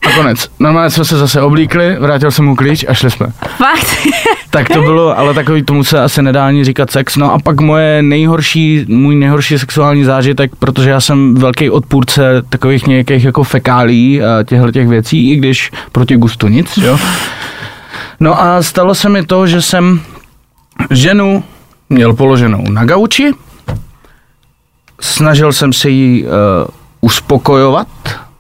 A 0.02 0.12
konec. 0.12 0.48
Normálně 0.58 0.90
jsme 0.90 1.04
se 1.04 1.18
zase 1.18 1.42
oblíkli, 1.42 1.96
vrátil 2.00 2.30
jsem 2.30 2.44
mu 2.44 2.56
klíč 2.56 2.84
a 2.88 2.94
šli 2.94 3.10
jsme. 3.10 3.26
Fakt? 3.56 3.86
Tak 4.50 4.68
to 4.68 4.82
bylo, 4.82 5.18
ale 5.18 5.34
takový 5.34 5.62
tomu 5.62 5.84
se 5.84 6.00
asi 6.00 6.22
nedá 6.22 6.46
ani 6.46 6.64
říkat 6.64 6.90
sex. 6.90 7.16
No 7.16 7.32
a 7.32 7.38
pak 7.38 7.60
moje 7.60 8.02
nejhorší, 8.02 8.84
můj 8.88 9.14
nejhorší 9.14 9.58
sexuální 9.58 10.04
zážitek, 10.04 10.56
protože 10.58 10.90
já 10.90 11.00
jsem 11.00 11.34
velký 11.34 11.70
odpůrce 11.70 12.42
takových 12.48 12.86
nějakých 12.86 13.24
jako 13.24 13.44
fekálí 13.44 14.22
a 14.22 14.42
těchto 14.42 14.70
těch 14.70 14.88
věcí, 14.88 15.30
i 15.30 15.36
když 15.36 15.70
proti 15.92 16.16
gustu 16.16 16.48
nic, 16.48 16.76
jo. 16.76 16.98
No 18.20 18.40
a 18.42 18.62
stalo 18.62 18.94
se 18.94 19.08
mi 19.08 19.26
to, 19.26 19.46
že 19.46 19.62
jsem 19.62 20.00
ženu 20.90 21.44
měl 21.90 22.12
položenou 22.12 22.64
na 22.70 22.84
gauči, 22.84 23.32
snažil 25.00 25.52
jsem 25.52 25.72
se 25.72 25.90
jí 25.90 26.24
uh, 26.24 26.30
uspokojovat 27.00 27.88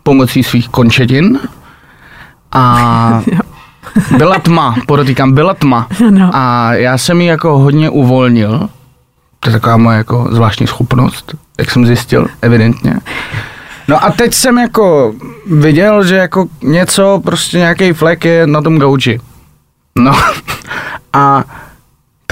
pomocí 0.02 0.42
svých 0.42 0.68
končetin 0.68 1.38
a 2.52 3.22
byla 4.16 4.38
tma, 4.38 4.76
podotýkám, 4.86 5.32
byla 5.32 5.54
tma. 5.54 5.88
No. 6.10 6.30
A 6.32 6.74
já 6.74 6.98
jsem 6.98 7.20
ji 7.20 7.26
jako 7.26 7.58
hodně 7.58 7.90
uvolnil. 7.90 8.68
To 9.40 9.48
je 9.48 9.52
taková 9.52 9.76
moje 9.76 9.98
jako 9.98 10.28
zvláštní 10.30 10.66
schopnost, 10.66 11.34
jak 11.58 11.70
jsem 11.70 11.86
zjistil, 11.86 12.26
evidentně. 12.42 12.94
No 13.88 14.04
a 14.04 14.10
teď 14.10 14.34
jsem 14.34 14.58
jako 14.58 15.14
viděl, 15.46 16.04
že 16.04 16.16
jako 16.16 16.46
něco, 16.62 17.20
prostě 17.24 17.58
nějaký 17.58 17.92
flek 17.92 18.24
je 18.24 18.46
na 18.46 18.62
tom 18.62 18.78
gauči. 18.78 19.20
No 19.98 20.12
a 21.12 21.44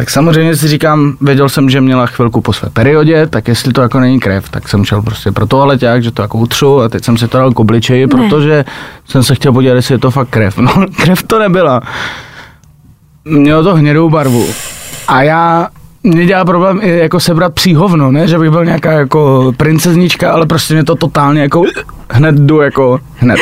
tak 0.00 0.10
samozřejmě 0.10 0.56
si 0.56 0.68
říkám, 0.68 1.16
věděl 1.20 1.48
jsem, 1.48 1.70
že 1.70 1.80
měla 1.80 2.06
chvilku 2.06 2.40
po 2.40 2.52
své 2.52 2.70
periodě, 2.70 3.26
tak 3.26 3.48
jestli 3.48 3.72
to 3.72 3.82
jako 3.82 4.00
není 4.00 4.20
krev, 4.20 4.48
tak 4.48 4.68
jsem 4.68 4.84
šel 4.84 5.02
prostě 5.02 5.32
pro 5.32 5.46
toaleťák, 5.46 6.02
že 6.02 6.10
to 6.10 6.22
jako 6.22 6.38
utřu 6.38 6.80
a 6.80 6.88
teď 6.88 7.04
jsem 7.04 7.16
si 7.16 7.28
to 7.28 7.38
dal 7.38 7.52
k 7.52 7.60
obličeji, 7.60 8.06
protože 8.06 8.64
jsem 9.04 9.22
se 9.22 9.34
chtěl 9.34 9.52
podívat, 9.52 9.74
jestli 9.74 9.94
je 9.94 9.98
to 9.98 10.10
fakt 10.10 10.28
krev. 10.28 10.58
No, 10.58 10.86
krev 10.96 11.22
to 11.22 11.38
nebyla. 11.38 11.80
Mělo 13.24 13.62
to 13.62 13.74
hnědou 13.74 14.10
barvu. 14.10 14.46
A 15.08 15.22
já 15.22 15.68
mě 16.02 16.26
dělá 16.26 16.44
problém 16.44 16.80
i 16.82 16.98
jako 16.98 17.20
sebrat 17.20 17.54
psí 17.54 17.74
hovno, 17.74 18.12
ne, 18.12 18.28
že 18.28 18.38
bych 18.38 18.50
byl 18.50 18.64
nějaká 18.64 18.92
jako 18.92 19.52
princeznička, 19.56 20.32
ale 20.32 20.46
prostě 20.46 20.74
mě 20.74 20.84
to 20.84 20.94
totálně 20.94 21.42
jako 21.42 21.62
hned 22.10 22.34
jdu 22.34 22.60
jako 22.60 23.00
hned. 23.16 23.40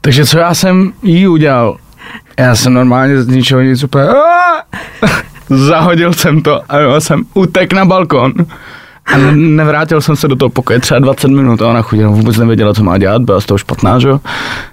Takže 0.00 0.26
co 0.26 0.38
já 0.38 0.54
jsem 0.54 0.92
jí 1.02 1.28
udělal? 1.28 1.76
Já 2.38 2.54
jsem 2.54 2.74
normálně 2.74 3.22
z 3.22 3.28
ničeho 3.28 3.60
nic 3.60 3.84
úplně 3.84 4.08
zahodil 5.50 6.12
jsem 6.12 6.42
to 6.42 6.60
a 6.68 7.00
jsem 7.00 7.22
utek 7.34 7.72
na 7.72 7.84
balkon. 7.84 8.32
A 9.06 9.16
ne- 9.18 9.36
nevrátil 9.36 10.00
jsem 10.00 10.16
se 10.16 10.28
do 10.28 10.36
toho 10.36 10.50
pokoje 10.50 10.80
třeba 10.80 11.00
20 11.00 11.28
minut 11.28 11.62
a 11.62 11.68
ona 11.68 11.82
chudina 11.82 12.08
vůbec 12.08 12.36
nevěděla, 12.36 12.74
co 12.74 12.84
má 12.84 12.98
dělat, 12.98 13.22
byla 13.22 13.40
z 13.40 13.46
toho 13.46 13.58
špatná, 13.58 13.98
že 13.98 14.08
jo? 14.08 14.20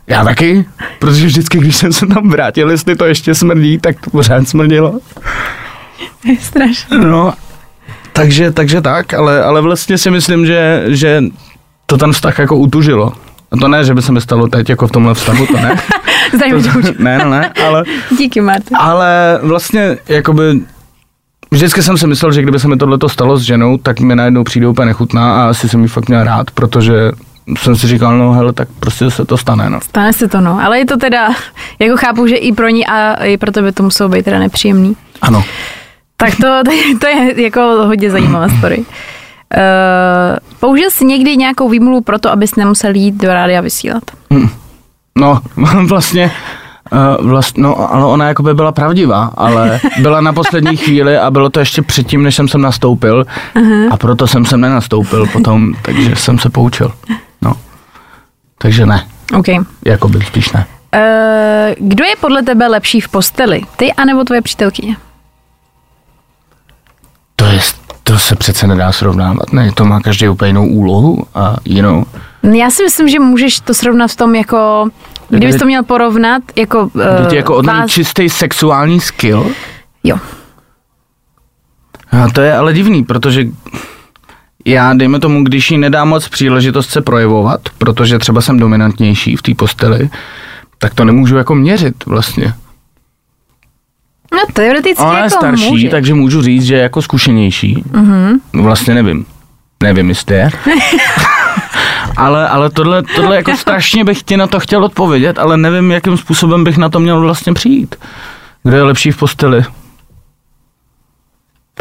Já 0.08 0.24
taky, 0.24 0.66
protože 1.00 1.26
vždycky, 1.26 1.58
když 1.58 1.76
jsem 1.76 1.94
se 1.94 2.08
tam 2.08 2.30
vrátil, 2.30 2.72
jestli 2.72 2.96
to 2.96 3.06
ještě 3.06 3.36
smrdí, 3.36 3.78
tak 3.78 3.96
to 4.02 4.10
pořád 4.10 4.48
smrdilo. 4.48 5.00
Je 6.26 6.38
strašné. 6.38 6.98
No, 6.98 7.34
takže, 8.14 8.52
takže 8.52 8.82
tak, 8.82 9.14
ale, 9.14 9.44
ale 9.44 9.62
vlastně 9.62 9.98
si 9.98 10.12
myslím, 10.12 10.46
že, 10.46 10.84
že 10.88 11.24
to 11.86 11.98
ten 11.98 12.12
vztah 12.12 12.40
jako 12.40 12.56
utužilo. 12.56 13.14
A 13.52 13.58
to 13.58 13.68
ne, 13.68 13.84
že 13.84 13.94
by 13.94 14.02
se 14.02 14.12
mi 14.12 14.22
stalo 14.22 14.48
teď 14.48 14.70
jako 14.70 14.88
v 14.88 14.92
tomhle 14.92 15.14
vztahu, 15.14 15.46
to 15.46 15.54
ne. 15.54 15.76
Zdravím 16.34 16.64
tě, 16.64 16.70
To, 16.70 17.04
ne, 17.04 17.18
ne, 17.18 17.26
ne, 17.26 17.54
ale, 17.68 17.84
Díky, 18.18 18.42
Marta. 18.42 18.78
ale 18.78 19.40
vlastně 19.44 19.98
jakoby 20.08 20.62
Vždycky 21.52 21.82
jsem 21.84 21.98
si 21.98 22.08
myslel, 22.08 22.32
že 22.32 22.42
kdyby 22.42 22.60
se 22.60 22.68
mi 22.68 22.78
tohle 22.78 22.98
stalo 23.08 23.38
s 23.38 23.42
ženou, 23.42 23.78
tak 23.78 24.00
mi 24.00 24.16
najednou 24.16 24.44
přijde 24.44 24.68
úplně 24.68 24.86
nechutná 24.86 25.36
a 25.44 25.50
asi 25.50 25.70
jsem 25.70 25.82
ji 25.82 25.88
fakt 25.88 26.10
měl 26.10 26.24
rád, 26.24 26.52
protože 26.52 27.12
jsem 27.58 27.76
si 27.76 27.88
říkal, 27.88 28.18
no 28.18 28.32
hele, 28.34 28.54
tak 28.54 28.68
prostě 28.80 29.12
se 29.12 29.26
to 29.26 29.38
stane, 29.38 29.70
no. 29.70 29.82
Stane 29.82 30.14
se 30.14 30.28
to, 30.28 30.42
no. 30.42 30.60
Ale 30.64 30.80
je 30.80 30.86
to 30.86 30.98
teda, 30.98 31.30
jako 31.80 31.98
chápu, 31.98 32.28
že 32.28 32.36
i 32.36 32.52
pro 32.54 32.70
ní 32.70 32.88
a 32.88 33.14
i 33.24 33.38
pro 33.38 33.52
tebe 33.52 33.72
to 33.72 33.84
muselo 33.84 34.10
být 34.10 34.26
teda 34.26 34.40
nepříjemný. 34.40 34.96
Ano. 35.22 35.44
Tak 36.18 36.36
to, 36.36 36.48
to, 36.66 36.72
je, 36.72 36.98
to 37.00 37.08
je 37.08 37.44
jako 37.44 37.62
hodně 37.62 38.12
zajímavá 38.12 38.50
story. 38.50 38.86
Uh, 39.58 40.38
použil 40.60 40.90
jsi 40.90 41.06
někdy 41.06 41.38
nějakou 41.38 41.70
výmluvu 41.70 42.02
pro 42.02 42.20
to, 42.20 42.32
abys 42.32 42.56
nemusel 42.56 42.96
jít 42.96 43.16
do 43.16 43.34
rádia 43.34 43.62
vysílat? 43.62 44.04
No, 45.18 45.42
vlastně, 45.88 46.32
uh, 47.20 47.28
vlast, 47.28 47.58
no, 47.58 47.94
ale 47.94 48.06
ona 48.06 48.28
jako 48.28 48.44
by 48.44 48.54
byla 48.54 48.72
pravdivá, 48.72 49.32
ale 49.38 49.80
byla 50.02 50.22
na 50.22 50.34
poslední 50.34 50.78
chvíli 50.78 51.18
a 51.18 51.32
bylo 51.32 51.50
to 51.50 51.60
ještě 51.60 51.82
předtím, 51.82 52.24
než 52.24 52.36
jsem 52.36 52.48
sem 52.48 52.62
nastoupil 52.62 53.26
a 53.92 53.98
proto 53.98 54.28
jsem 54.28 54.46
sem 54.46 54.62
nenastoupil 54.62 55.28
potom, 55.28 55.74
takže 55.82 56.16
jsem 56.16 56.40
se 56.40 56.50
poučil. 56.50 56.92
No. 57.42 57.54
Takže 58.58 58.86
ne, 58.86 59.08
OK. 59.38 59.48
Uh, 59.48 59.64
jako 59.86 60.10
by 60.10 60.22
spíš 60.22 60.52
ne. 60.52 60.66
kdo 61.80 62.06
je 62.06 62.16
podle 62.22 62.44
tebe 62.44 62.68
lepší 62.68 63.02
v 63.02 63.10
posteli? 63.10 63.62
Ty 63.78 63.94
anebo 63.94 64.24
tvoje 64.24 64.42
přítelkyně? 64.42 64.98
To 67.36 67.46
je, 67.46 67.60
to 68.08 68.20
se 68.20 68.36
přece 68.36 68.68
nedá 68.68 68.92
srovnávat, 68.92 69.54
ne? 69.54 69.72
To 69.76 69.86
má 69.86 70.00
každý 70.00 70.30
úplně 70.30 70.50
jinou 70.50 70.68
úlohu 70.68 71.24
a 71.36 71.56
jinou. 71.66 72.06
Já 72.44 72.70
si 72.70 72.84
myslím, 72.84 73.08
že 73.08 73.20
můžeš 73.20 73.60
to 73.60 73.74
srovnat 73.74 74.12
v 74.12 74.16
tom 74.16 74.36
jako, 74.36 74.90
kdybys 75.30 75.56
to 75.56 75.66
měl 75.66 75.84
porovnat, 75.84 76.44
jako... 76.56 76.90
Uh, 76.94 77.34
jako 77.34 77.56
odnat 77.56 77.90
čistý 77.90 78.30
sexuální 78.30 79.00
skill? 79.00 79.52
Jo. 80.04 80.18
A 82.12 82.30
to 82.30 82.42
je 82.42 82.56
ale 82.56 82.74
divný, 82.74 83.04
protože 83.04 83.48
já, 84.66 84.94
dejme 84.94 85.20
tomu, 85.20 85.44
když 85.44 85.72
jí 85.72 85.78
nedám 85.78 86.10
moc 86.10 86.28
příležitost 86.28 86.90
se 86.90 87.02
projevovat, 87.02 87.62
protože 87.78 88.20
třeba 88.20 88.42
jsem 88.42 88.60
dominantnější 88.60 89.36
v 89.36 89.42
té 89.42 89.56
posteli, 89.56 90.10
tak 90.78 90.94
to 90.94 91.06
nemůžu 91.06 91.38
jako 91.38 91.56
měřit 91.56 92.06
vlastně. 92.06 92.54
No 94.34 94.40
teoreticky 94.54 95.04
Ona 95.04 95.18
je 95.18 95.24
jako 95.24 95.30
starší, 95.30 95.72
může. 95.72 95.90
takže 95.90 96.14
můžu 96.14 96.42
říct, 96.42 96.64
že 96.64 96.76
je 96.76 96.82
jako 96.82 97.02
zkušenější. 97.02 97.84
Mm-hmm. 97.92 98.40
Vlastně 98.54 98.94
nevím. 98.94 99.26
Nevím, 99.84 100.10
jestli 100.10 100.36
je. 100.36 100.50
ale, 102.18 102.50
ale 102.50 102.70
tohle, 102.70 103.04
tohle 103.16 103.36
jako 103.36 103.58
strašně 103.58 104.04
bych 104.04 104.24
ti 104.24 104.38
na 104.38 104.48
to 104.48 104.60
chtěl 104.60 104.84
odpovědět, 104.86 105.40
ale 105.40 105.58
nevím, 105.58 105.92
jakým 105.92 106.18
způsobem 106.18 106.64
bych 106.64 106.78
na 106.78 106.90
to 106.90 107.00
měl 107.00 107.22
vlastně 107.22 107.54
přijít. 107.54 107.96
Kdo 108.64 108.78
je 108.78 108.84
lepší 108.84 109.12
v 109.12 109.18
posteli? 109.18 109.64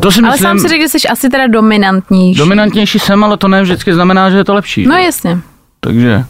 To 0.01 0.13
si 0.13 0.21
Ale 0.21 0.31
myslím, 0.31 0.49
sám 0.49 0.59
si 0.59 0.69
řekl, 0.69 0.83
že 0.83 0.89
jsi 0.89 1.09
asi 1.09 1.29
teda 1.29 1.47
dominantnější. 1.47 2.39
dominantnější 2.39 2.99
jsem, 2.99 3.25
ale 3.25 3.37
to 3.37 3.49
ne 3.49 3.63
vždycky 3.63 3.95
znamená, 3.95 4.31
že 4.31 4.37
je 4.37 4.45
to 4.45 4.55
lepší. 4.55 4.87
No 4.87 4.97
jasně. 4.97 5.39
Takže 5.81 6.25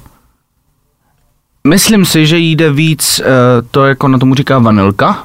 myslím 1.68 2.04
si, 2.04 2.26
že 2.26 2.38
jde 2.38 2.72
víc 2.72 3.20
uh, 3.20 3.26
to, 3.70 3.84
jako 3.86 4.08
na 4.08 4.18
tomu 4.18 4.34
říká 4.34 4.58
vanilka 4.58 5.24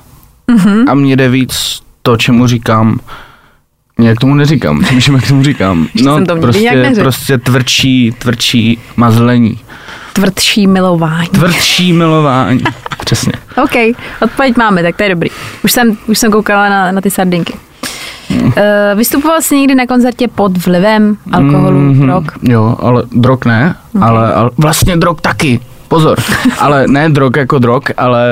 Mhm. 0.50 0.90
a 0.90 0.94
mně 0.94 1.16
jde 1.16 1.30
víc 1.30 1.80
to, 2.02 2.18
čemu 2.18 2.48
říkám 2.48 3.00
jak 4.02 4.20
tomu 4.20 4.36
neříkám, 4.36 4.82
přemýšlím, 4.84 5.16
jak 5.16 5.28
tomu 5.28 5.44
říkám. 5.44 5.88
No, 6.04 6.26
to 6.26 6.36
prostě, 6.36 6.94
prostě 7.00 7.38
tvrdší, 7.38 8.12
tvrdší 8.20 8.80
mazlení. 8.96 9.60
Tvrdší 10.14 10.68
milování. 10.68 11.28
Tvrdší 11.28 11.94
milování. 11.94 12.60
Přesně. 13.06 13.32
OK, 13.64 13.96
odpověď 14.22 14.58
máme, 14.58 14.84
tak 14.84 14.96
to 14.98 15.04
je 15.04 15.10
dobrý. 15.10 15.30
Už 15.64 15.72
jsem, 15.72 15.98
už 16.08 16.20
jsem 16.20 16.32
koukala 16.32 16.70
na, 16.70 16.92
na 16.92 17.02
ty 17.02 17.12
sardinky. 17.12 17.54
Uh, 18.44 18.52
vystupoval 18.96 19.42
jsi 19.42 19.58
někdy 19.58 19.76
na 19.76 19.86
koncertě 19.86 20.28
pod 20.28 20.66
vlivem 20.66 21.18
alkoholu, 21.32 21.80
Mhm, 21.80 22.02
drog? 22.02 22.24
Jo, 22.44 22.76
ale 22.80 23.04
drog 23.12 23.40
ne, 23.46 23.76
okay. 23.96 24.10
ale, 24.10 24.34
ale 24.34 24.50
vlastně 24.58 24.98
drog 24.98 25.22
taky. 25.22 25.60
Pozor, 25.90 26.18
ale 26.60 26.88
ne 26.88 27.10
drog 27.10 27.38
jako 27.38 27.60
drog, 27.60 27.84
ale 27.98 28.28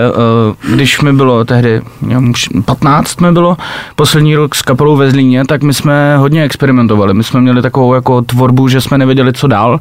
uh, 0.68 0.74
když 0.76 1.02
mi 1.02 1.14
bylo 1.14 1.46
tehdy, 1.46 1.82
já 2.08 2.20
už 2.20 2.50
15 2.66 3.22
mi 3.22 3.32
bylo, 3.32 3.58
poslední 3.96 4.36
rok 4.36 4.56
s 4.56 4.62
kapelou 4.62 4.96
ve 4.96 5.12
Zlíně, 5.12 5.46
tak 5.46 5.64
my 5.64 5.74
jsme 5.74 6.18
hodně 6.18 6.44
experimentovali. 6.44 7.14
My 7.14 7.24
jsme 7.24 7.42
měli 7.42 7.62
takovou 7.62 7.94
jako 7.94 8.22
tvorbu, 8.22 8.68
že 8.68 8.82
jsme 8.82 8.98
nevěděli, 8.98 9.34
co 9.34 9.48
dál. 9.48 9.80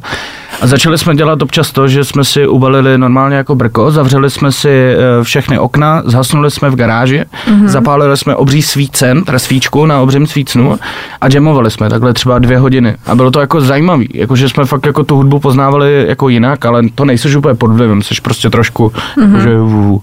A 0.61 0.67
začali 0.67 0.97
jsme 0.97 1.15
dělat 1.15 1.41
občas 1.41 1.71
to, 1.71 1.87
že 1.87 2.03
jsme 2.03 2.23
si 2.23 2.47
ubalili 2.47 2.97
normálně 2.97 3.35
jako 3.35 3.55
brko, 3.55 3.91
zavřeli 3.91 4.29
jsme 4.29 4.51
si 4.51 4.95
uh, 4.95 5.23
všechny 5.23 5.59
okna, 5.59 6.01
zhasnuli 6.05 6.51
jsme 6.51 6.69
v 6.69 6.75
garáži, 6.75 7.25
mm-hmm. 7.47 7.67
zapálili 7.67 8.17
jsme 8.17 8.35
obří 8.35 8.61
svícen, 8.61 9.23
teda 9.23 9.39
svíčku 9.39 9.85
na 9.85 9.99
obřím 9.99 10.27
svícnu 10.27 10.79
a 11.21 11.27
jamovali 11.33 11.71
jsme 11.71 11.89
takhle 11.89 12.13
třeba 12.13 12.39
dvě 12.39 12.57
hodiny. 12.57 12.95
A 13.05 13.15
bylo 13.15 13.31
to 13.31 13.39
jako 13.39 13.61
zajímavý, 13.61 14.09
jakože 14.13 14.49
jsme 14.49 14.65
fakt 14.65 14.85
jako 14.85 15.03
tu 15.03 15.15
hudbu 15.15 15.39
poznávali 15.39 16.05
jako 16.07 16.29
jinak, 16.29 16.65
ale 16.65 16.83
to 16.95 17.05
nejseš 17.05 17.35
úplně 17.35 17.55
pod 17.67 17.73
vlivem, 17.73 18.01
jsi 18.01 18.15
prostě 18.21 18.49
trošku, 18.49 18.87
mm-hmm. 18.87 19.25
jakože 19.25 19.57
vů. 19.57 20.01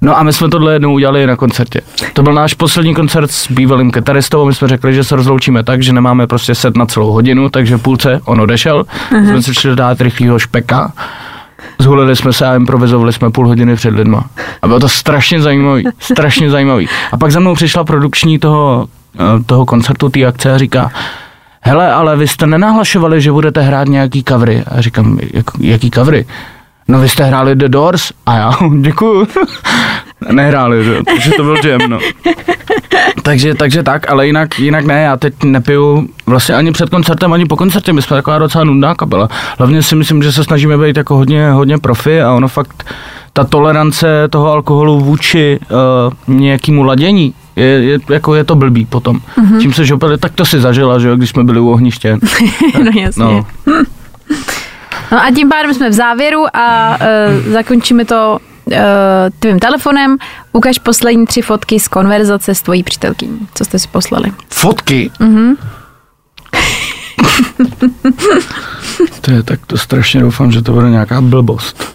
No 0.00 0.18
a 0.18 0.22
my 0.22 0.32
jsme 0.32 0.48
tohle 0.48 0.72
jednou 0.72 0.92
udělali 0.92 1.26
na 1.26 1.36
koncertě. 1.36 1.80
To 2.12 2.22
byl 2.22 2.32
náš 2.32 2.54
poslední 2.54 2.94
koncert 2.94 3.30
s 3.30 3.50
bývalým 3.50 3.90
kytaristou. 3.90 4.46
My 4.46 4.54
jsme 4.54 4.68
řekli, 4.68 4.94
že 4.94 5.04
se 5.04 5.16
rozloučíme 5.16 5.64
tak, 5.64 5.82
že 5.82 5.92
nemáme 5.92 6.26
prostě 6.26 6.54
set 6.54 6.76
na 6.76 6.86
celou 6.86 7.12
hodinu, 7.12 7.48
takže 7.48 7.76
v 7.76 7.82
půlce 7.82 8.20
on 8.24 8.40
odešel. 8.40 8.82
Uh-huh. 9.10 9.28
Jsme 9.28 9.42
si 9.42 9.54
šli 9.54 9.76
dát 9.76 10.00
rychlýho 10.00 10.38
špeka. 10.38 10.92
Zhulili 11.78 12.16
jsme 12.16 12.32
se 12.32 12.46
a 12.46 12.56
improvizovali 12.56 13.12
jsme 13.12 13.30
půl 13.30 13.46
hodiny 13.48 13.76
před 13.76 13.94
lidma. 13.94 14.24
A 14.62 14.66
bylo 14.66 14.80
to 14.80 14.88
strašně 14.88 15.40
zajímavý, 15.40 15.84
strašně 16.00 16.50
zajímavý. 16.50 16.88
A 17.12 17.16
pak 17.16 17.32
za 17.32 17.40
mnou 17.40 17.54
přišla 17.54 17.84
produkční 17.84 18.38
toho, 18.38 18.88
eh, 19.14 19.42
toho 19.46 19.66
koncertu, 19.66 20.08
té 20.08 20.24
akce 20.24 20.52
a 20.52 20.58
říká, 20.58 20.90
hele, 21.60 21.92
ale 21.92 22.16
vy 22.16 22.28
jste 22.28 22.46
nenahlašovali, 22.46 23.20
že 23.20 23.32
budete 23.32 23.60
hrát 23.60 23.88
nějaký 23.88 24.22
kavry. 24.22 24.64
A 24.66 24.80
říkám, 24.80 25.18
jak, 25.32 25.46
jaký 25.60 25.90
kavry? 25.90 26.26
No 26.88 26.98
vy 27.00 27.08
jste 27.08 27.24
hráli 27.24 27.56
The 27.56 27.68
Doors? 27.68 28.12
A 28.26 28.36
já, 28.36 28.52
děkuju. 28.80 29.26
Nehráli, 30.32 30.84
že? 30.84 30.98
takže 31.06 31.30
to 31.36 31.42
byl 31.42 31.56
jam, 31.64 31.80
no. 31.88 31.98
Takže, 33.22 33.54
takže 33.54 33.82
tak, 33.82 34.10
ale 34.10 34.26
jinak, 34.26 34.58
jinak 34.58 34.84
ne, 34.84 35.02
já 35.02 35.16
teď 35.16 35.34
nepiju 35.44 36.08
vlastně 36.26 36.54
ani 36.54 36.72
před 36.72 36.90
koncertem, 36.90 37.32
ani 37.32 37.46
po 37.46 37.56
koncertě, 37.56 37.92
my 37.92 38.02
jsme 38.02 38.16
taková 38.16 38.38
docela 38.38 38.64
nudná 38.64 38.94
kapela. 38.94 39.28
Hlavně 39.58 39.82
si 39.82 39.96
myslím, 39.96 40.22
že 40.22 40.32
se 40.32 40.44
snažíme 40.44 40.78
být 40.78 40.96
jako 40.96 41.16
hodně, 41.16 41.50
hodně 41.50 41.78
profi 41.78 42.22
a 42.22 42.32
ono 42.32 42.48
fakt, 42.48 42.94
ta 43.32 43.44
tolerance 43.44 44.28
toho 44.30 44.52
alkoholu 44.52 45.00
vůči 45.00 45.58
uh, 46.28 46.36
nějakému 46.36 46.82
ladění, 46.82 47.34
je, 47.56 47.64
je, 47.64 47.98
jako 48.08 48.34
je 48.34 48.44
to 48.44 48.54
blbý 48.54 48.86
potom. 48.86 49.16
Mm-hmm. 49.16 49.60
Čím 49.60 49.72
se 49.72 49.94
opili, 49.94 50.18
tak 50.18 50.32
to 50.32 50.44
si 50.44 50.60
zažila, 50.60 50.98
že 50.98 51.08
jo, 51.08 51.16
když 51.16 51.30
jsme 51.30 51.44
byli 51.44 51.60
u 51.60 51.70
ohniště. 51.70 52.18
no 52.84 52.90
jasně. 53.00 53.24
No, 53.24 53.46
No 55.12 55.22
a 55.24 55.30
tím 55.30 55.48
pádem 55.48 55.74
jsme 55.74 55.90
v 55.90 55.92
závěru 55.92 56.44
a 56.56 56.96
uh, 57.00 57.52
zakončíme 57.52 58.04
to 58.04 58.38
uh, 58.66 58.74
tvým 59.38 59.58
telefonem. 59.58 60.16
Ukaž 60.52 60.78
poslední 60.78 61.26
tři 61.26 61.42
fotky 61.42 61.80
z 61.80 61.88
konverzace 61.88 62.54
s 62.54 62.62
tvojí 62.62 62.82
přítelkyní. 62.82 63.48
Co 63.54 63.64
jste 63.64 63.78
si 63.78 63.88
poslali? 63.88 64.32
fotky. 64.50 65.10
To 69.20 69.30
je 69.30 69.42
tak, 69.42 69.60
to 69.66 69.78
strašně 69.78 70.20
doufám, 70.20 70.52
že 70.52 70.62
to 70.62 70.72
bude 70.72 70.90
nějaká 70.90 71.20
blbost. 71.20 71.94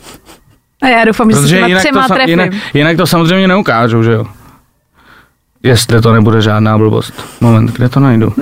A 0.82 0.88
já 0.88 1.06
doufám, 1.06 1.32
že 1.32 1.38
se 1.38 1.48
těma 1.48 1.68
jinak 1.68 1.84
to, 1.84 1.90
třema 1.90 2.08
trefím. 2.08 2.30
jinak, 2.30 2.54
jinak 2.74 2.98
to 2.98 3.08
samozřejmě 3.08 3.48
neukážou, 3.48 4.04
že 4.04 4.12
jo? 4.12 4.26
Jestli 5.64 6.02
to 6.02 6.14
nebude 6.14 6.42
žádná 6.42 6.78
blbost. 6.78 7.14
Moment, 7.42 7.72
kde 7.72 7.90
to 7.90 8.00
najdu? 8.00 8.34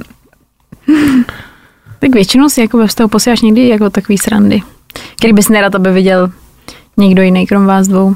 Tak 2.01 2.11
většinou 2.13 2.49
si 2.49 2.61
jako 2.61 2.77
ve 2.77 2.87
vztahu 2.87 3.07
posíláš 3.07 3.41
někdy 3.41 3.67
jako 3.67 3.89
takový 3.89 4.17
srandy. 4.17 4.61
Který 5.17 5.33
bys 5.33 5.49
nerad, 5.49 5.75
aby 5.75 5.91
viděl 5.91 6.31
někdo 6.97 7.21
jiný, 7.21 7.47
krom 7.47 7.65
vás 7.65 7.87
dvou. 7.87 8.15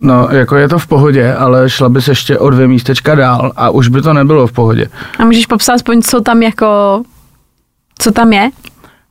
No, 0.00 0.28
jako 0.30 0.56
je 0.56 0.68
to 0.68 0.78
v 0.78 0.86
pohodě, 0.86 1.34
ale 1.34 1.70
šla 1.70 1.88
bys 1.88 2.08
ještě 2.08 2.38
o 2.38 2.50
dvě 2.50 2.68
místečka 2.68 3.14
dál 3.14 3.52
a 3.56 3.70
už 3.70 3.88
by 3.88 4.02
to 4.02 4.12
nebylo 4.12 4.46
v 4.46 4.52
pohodě. 4.52 4.86
A 5.18 5.24
můžeš 5.24 5.46
popsat 5.46 5.72
aspoň, 5.72 6.02
co 6.02 6.20
tam 6.20 6.42
jako, 6.42 7.02
co 7.98 8.12
tam 8.12 8.32
je? 8.32 8.50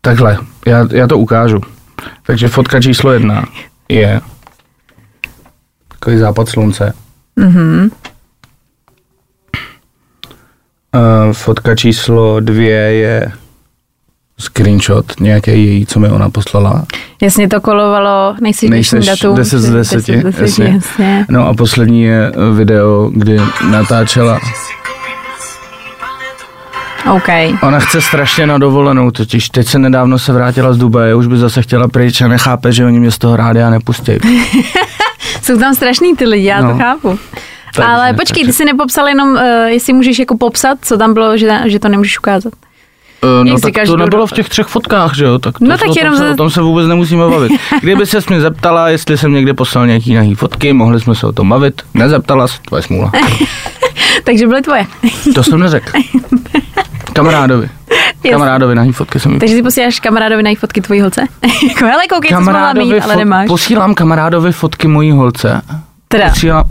Takhle, 0.01 0.37
já, 0.65 0.87
já 0.91 1.07
to 1.07 1.17
ukážu. 1.17 1.61
Takže 2.25 2.47
fotka 2.47 2.81
číslo 2.81 3.11
jedna 3.11 3.45
je 3.89 4.21
takový 5.87 6.17
západ 6.17 6.49
slunce. 6.49 6.93
Mhm. 7.35 7.91
Uh, 10.95 11.33
fotka 11.33 11.75
číslo 11.75 12.39
dvě 12.39 12.75
je 12.75 13.31
screenshot 14.39 15.19
nějaké 15.19 15.51
její, 15.55 15.85
co 15.85 15.99
mi 15.99 16.09
ona 16.09 16.29
poslala. 16.29 16.85
Jasně 17.21 17.47
to 17.49 17.61
kolovalo 17.61 18.35
nejsi 18.41 18.69
Nejseš 18.69 19.05
datum. 19.05 19.35
10 19.35 19.59
z 19.59 19.71
10, 19.71 19.95
10 19.97 20.21
z 20.21 20.23
10 20.23 20.41
jasně. 20.41 20.65
jasně. 20.65 21.25
No 21.29 21.47
a 21.47 21.53
poslední 21.53 22.03
je 22.03 22.31
eh, 22.35 22.53
video, 22.55 23.11
kdy 23.13 23.37
natáčela. 23.69 24.39
OK. 27.15 27.27
Ona 27.63 27.79
chce 27.79 28.01
strašně 28.01 28.47
na 28.47 28.57
dovolenou, 28.57 29.11
totiž 29.11 29.49
teď 29.49 29.67
se 29.67 29.79
nedávno 29.79 30.19
se 30.19 30.33
vrátila 30.33 30.73
z 30.73 30.77
Dubaje, 30.77 31.15
už 31.15 31.27
by 31.27 31.37
zase 31.37 31.61
chtěla 31.61 31.87
pryč 31.87 32.21
a 32.21 32.27
nechápe, 32.27 32.71
že 32.71 32.85
oni 32.85 32.99
mě 32.99 33.11
z 33.11 33.17
toho 33.17 33.35
rádia 33.35 33.69
nepustí. 33.69 34.11
Jsou 35.41 35.59
tam 35.59 35.75
strašný 35.75 36.15
ty 36.15 36.25
lidi, 36.25 36.45
já 36.45 36.61
No. 36.61 36.71
to 36.71 36.77
chápu. 36.77 37.19
Takže- 37.75 37.91
Ale 37.91 38.13
počkej, 38.13 38.43
ty 38.43 38.47
takže- 38.47 38.57
si 38.57 38.65
nepopsal 38.65 39.07
jenom, 39.07 39.29
uh, 39.29 39.41
jestli 39.65 39.93
můžeš 39.93 40.19
jako 40.19 40.37
popsat, 40.37 40.77
co 40.81 40.97
tam 40.97 41.13
bylo, 41.13 41.37
že, 41.37 41.59
že 41.65 41.79
to 41.79 41.89
nemůžeš 41.89 42.19
ukázat. 42.19 42.53
Uh, 43.23 43.45
no 43.45 43.51
Jak 43.51 43.61
tak 43.61 43.85
to 43.85 43.97
nebylo 43.97 44.27
v 44.27 44.31
těch 44.31 44.49
třech 44.49 44.67
fotkách, 44.67 45.15
že 45.15 45.25
jo? 45.25 45.39
Tak 45.39 45.59
to, 45.59 45.65
No 45.65 45.77
tak 45.77 45.81
o, 45.81 45.85
tom 45.85 45.95
jenom 45.97 46.17
se, 46.17 46.29
o 46.29 46.35
tom 46.35 46.49
se 46.49 46.61
vůbec 46.61 46.87
nemusíme 46.87 47.29
bavit. 47.29 47.51
Kdyby 47.81 48.05
se 48.05 48.19
mě 48.29 48.41
zeptala, 48.41 48.89
jestli 48.89 49.17
jsem 49.17 49.33
někde 49.33 49.53
poslal 49.53 49.87
nějaký 49.87 50.13
nahý 50.13 50.35
fotky, 50.35 50.73
mohli 50.73 50.99
jsme 50.99 51.15
se 51.15 51.27
o 51.27 51.31
tom 51.31 51.49
bavit. 51.49 51.81
Nezeptala 51.93 52.47
se, 52.47 52.57
tvoje 52.67 52.83
smůla. 52.83 53.11
Takže 54.23 54.47
byly 54.47 54.61
tvoje. 54.61 54.85
To 55.35 55.43
jsem 55.43 55.59
neřekl. 55.59 55.91
Kamarádovi. 57.13 57.69
Jasně. 58.19 58.31
Kamarádovi 58.31 58.75
nahý 58.75 58.91
fotky 58.91 59.19
jsem 59.19 59.39
Takže 59.39 59.55
si 59.55 59.63
posíláš 59.63 59.99
kamarádovi 59.99 60.43
na 60.43 60.51
fotky 60.59 60.81
tvojí 60.81 61.01
holce? 61.01 61.21
jako, 61.67 61.85
hele, 61.85 62.07
koukej, 62.07 62.29
co 62.29 62.37
jsi 62.37 62.43
mohla 62.43 62.73
mít, 62.73 62.99
ale 62.99 63.15
nemáš. 63.15 63.47
Posílám 63.47 63.95
kamarádovi 63.95 64.51
fotky 64.51 64.87
mojí 64.87 65.11
holce. 65.11 65.61
Teda, 66.07 66.29
Posílám... 66.29 66.63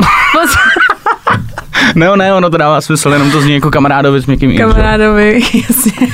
ne, 1.95 2.07
ne, 2.17 2.35
ono 2.35 2.51
to 2.51 2.57
dává 2.57 2.81
smysl, 2.81 3.11
jenom 3.13 3.31
to 3.31 3.41
zní 3.41 3.55
jako 3.55 3.71
kamarádovi 3.71 4.21
s 4.21 4.25
že 4.25 4.35
jo? 4.47 4.59
kamarádovi, 4.59 5.41
jasně. 5.69 6.09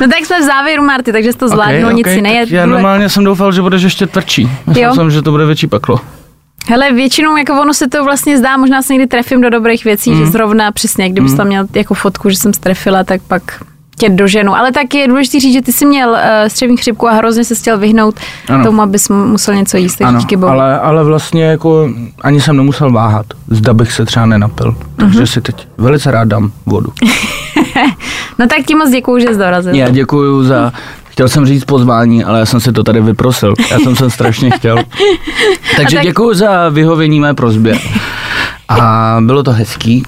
No 0.00 0.08
tak 0.08 0.26
jsme 0.26 0.40
v 0.40 0.44
závěru, 0.44 0.82
Marty, 0.84 1.12
takže 1.12 1.32
jsi 1.32 1.38
to 1.38 1.48
zvládnul, 1.48 1.86
Ok, 1.90 1.92
nic 1.96 2.06
ok, 2.06 2.10
si 2.10 2.16
tak 2.16 2.22
nejet. 2.22 2.50
Já 2.50 2.66
normálně 2.66 3.08
jsem 3.08 3.24
doufal, 3.24 3.52
že 3.52 3.62
budeš 3.62 3.82
ještě 3.82 4.06
tvrdší. 4.06 4.50
Myslel 4.66 4.84
Jo. 4.88 4.94
jsem, 4.94 5.10
že 5.10 5.22
to 5.22 5.30
bude 5.30 5.46
větší 5.46 5.66
peklo. 5.66 6.00
Hele, 6.68 6.92
většinou 6.92 7.36
jako 7.36 7.60
ono 7.60 7.74
se 7.74 7.88
to 7.88 8.04
vlastně 8.04 8.38
zdá, 8.38 8.56
možná 8.56 8.82
se 8.82 8.92
někdy 8.92 9.06
trefím 9.06 9.40
do 9.40 9.50
dobrých 9.50 9.84
věcí, 9.84 10.10
Mm. 10.10 10.18
že 10.18 10.26
zrovna 10.26 10.72
přesně, 10.72 11.08
kdybys 11.10 11.34
tam 11.34 11.46
měl 11.46 11.66
jako 11.74 11.94
fotku, 11.94 12.30
že 12.30 12.36
jsem 12.36 12.52
strefila, 12.54 13.04
tak 13.04 13.20
pak 13.28 13.42
tě 14.00 14.08
doženu. 14.08 14.54
Ale 14.56 14.72
tak 14.72 14.94
je 14.94 15.08
důležité 15.08 15.40
říct, 15.40 15.52
že 15.52 15.62
ty 15.62 15.72
jsi 15.72 15.86
měl 15.86 16.10
uh, 16.10 16.16
střevní 16.48 16.76
chřipku 16.76 17.08
a 17.08 17.12
hrozně 17.12 17.44
se 17.44 17.54
chtěl 17.54 17.78
vyhnout 17.78 18.14
Ano. 18.48 18.64
tomu, 18.64 18.82
abys 18.82 19.08
mu- 19.08 19.26
musel 19.26 19.54
něco 19.54 19.76
jíst, 19.76 20.02
Ano, 20.02 20.18
díky 20.18 20.36
bohu. 20.36 20.52
ale, 20.52 20.80
ale 20.80 21.04
vlastně 21.04 21.44
jako 21.44 21.88
ani 22.22 22.40
jsem 22.40 22.56
nemusel 22.56 22.92
váhat, 22.92 23.26
zda 23.48 23.74
bych 23.74 23.92
se 23.92 24.04
třeba 24.06 24.26
nenapil. 24.26 24.74
Takže 24.96 25.18
Mhm. 25.18 25.26
si 25.26 25.40
teď 25.40 25.68
velice 25.78 26.10
rád 26.10 26.28
dám 26.28 26.52
vodu. 26.66 26.92
No 28.38 28.46
tak 28.46 28.58
ti 28.66 28.74
moc 28.74 28.90
děkuju, 28.90 29.18
že 29.18 29.26
jsi 29.28 29.38
dorazil. 29.38 29.74
Já 29.74 29.88
děkuji 29.88 30.42
za, 30.44 30.72
chtěl 31.08 31.28
jsem 31.28 31.46
říct 31.46 31.64
pozvání, 31.64 32.24
ale 32.24 32.38
já 32.38 32.46
jsem 32.46 32.60
si 32.60 32.72
to 32.72 32.82
tady 32.84 33.00
vyprosil. 33.00 33.54
Já 33.70 33.78
jsem 33.78 33.96
se 33.96 34.10
strašně 34.10 34.50
chtěl. 34.50 34.76
Takže 35.76 35.96
tak- 35.96 36.04
děkuji 36.06 36.34
za 36.34 36.68
vyhovění 36.68 37.20
mé 37.20 37.34
prozbě. 37.34 37.78
A 38.68 39.16
bylo 39.20 39.42
to 39.42 39.52
hezký. 39.52 40.02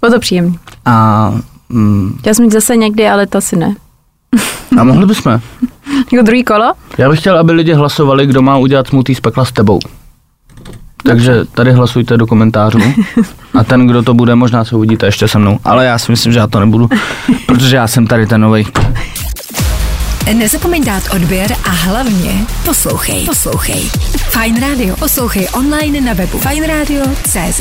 Bylo 0.00 0.12
to 0.12 0.18
příjemné. 0.20 0.56
A, 0.84 1.32
mm, 1.72 2.16
Chtěl 2.18 2.34
jsem 2.34 2.44
jít 2.44 2.52
zase 2.52 2.76
někdy, 2.76 3.08
ale 3.08 3.26
to 3.26 3.38
asi 3.38 3.56
ne. 3.56 3.74
a 4.78 4.84
mohli 4.84 5.06
bychom. 5.06 5.40
Jako 6.12 6.26
druhý 6.26 6.44
kolo? 6.44 6.72
Já 6.98 7.10
bych 7.10 7.20
chtěl, 7.20 7.38
aby 7.38 7.52
lidi 7.52 7.74
hlasovali, 7.74 8.26
kdo 8.26 8.42
má 8.42 8.56
udělat 8.58 8.86
smutý 8.86 9.14
z 9.14 9.20
pekla 9.20 9.44
s 9.44 9.52
tebou. 9.52 9.78
Takže 11.04 11.44
tady 11.44 11.72
hlasujte 11.72 12.16
do 12.16 12.26
komentářů 12.26 12.78
a 13.54 13.64
ten, 13.64 13.86
kdo 13.86 14.02
to 14.02 14.14
bude, 14.14 14.34
možná 14.34 14.64
se 14.64 14.76
uvidíte 14.76 15.06
ještě 15.06 15.28
se 15.28 15.38
mnou. 15.38 15.58
Ale 15.64 15.84
já 15.84 15.98
si 15.98 16.10
myslím, 16.12 16.32
že 16.32 16.38
já 16.38 16.46
to 16.46 16.60
nebudu, 16.60 16.88
protože 17.46 17.76
já 17.76 17.88
jsem 17.88 18.06
tady 18.06 18.26
ten 18.26 18.40
nový. 18.40 18.66
Nezapomeň 20.34 20.84
dát 20.84 21.02
odběr 21.14 21.52
a 21.64 21.70
hlavně 21.70 22.46
poslouchej. 22.64 23.24
Poslouchej. 23.26 23.90
Fine 24.16 24.60
Radio. 24.60 24.96
Poslouchej 24.96 25.48
online 25.52 26.00
na 26.00 26.12
webu 26.12 26.38
fajnradio.cz. 26.38 27.60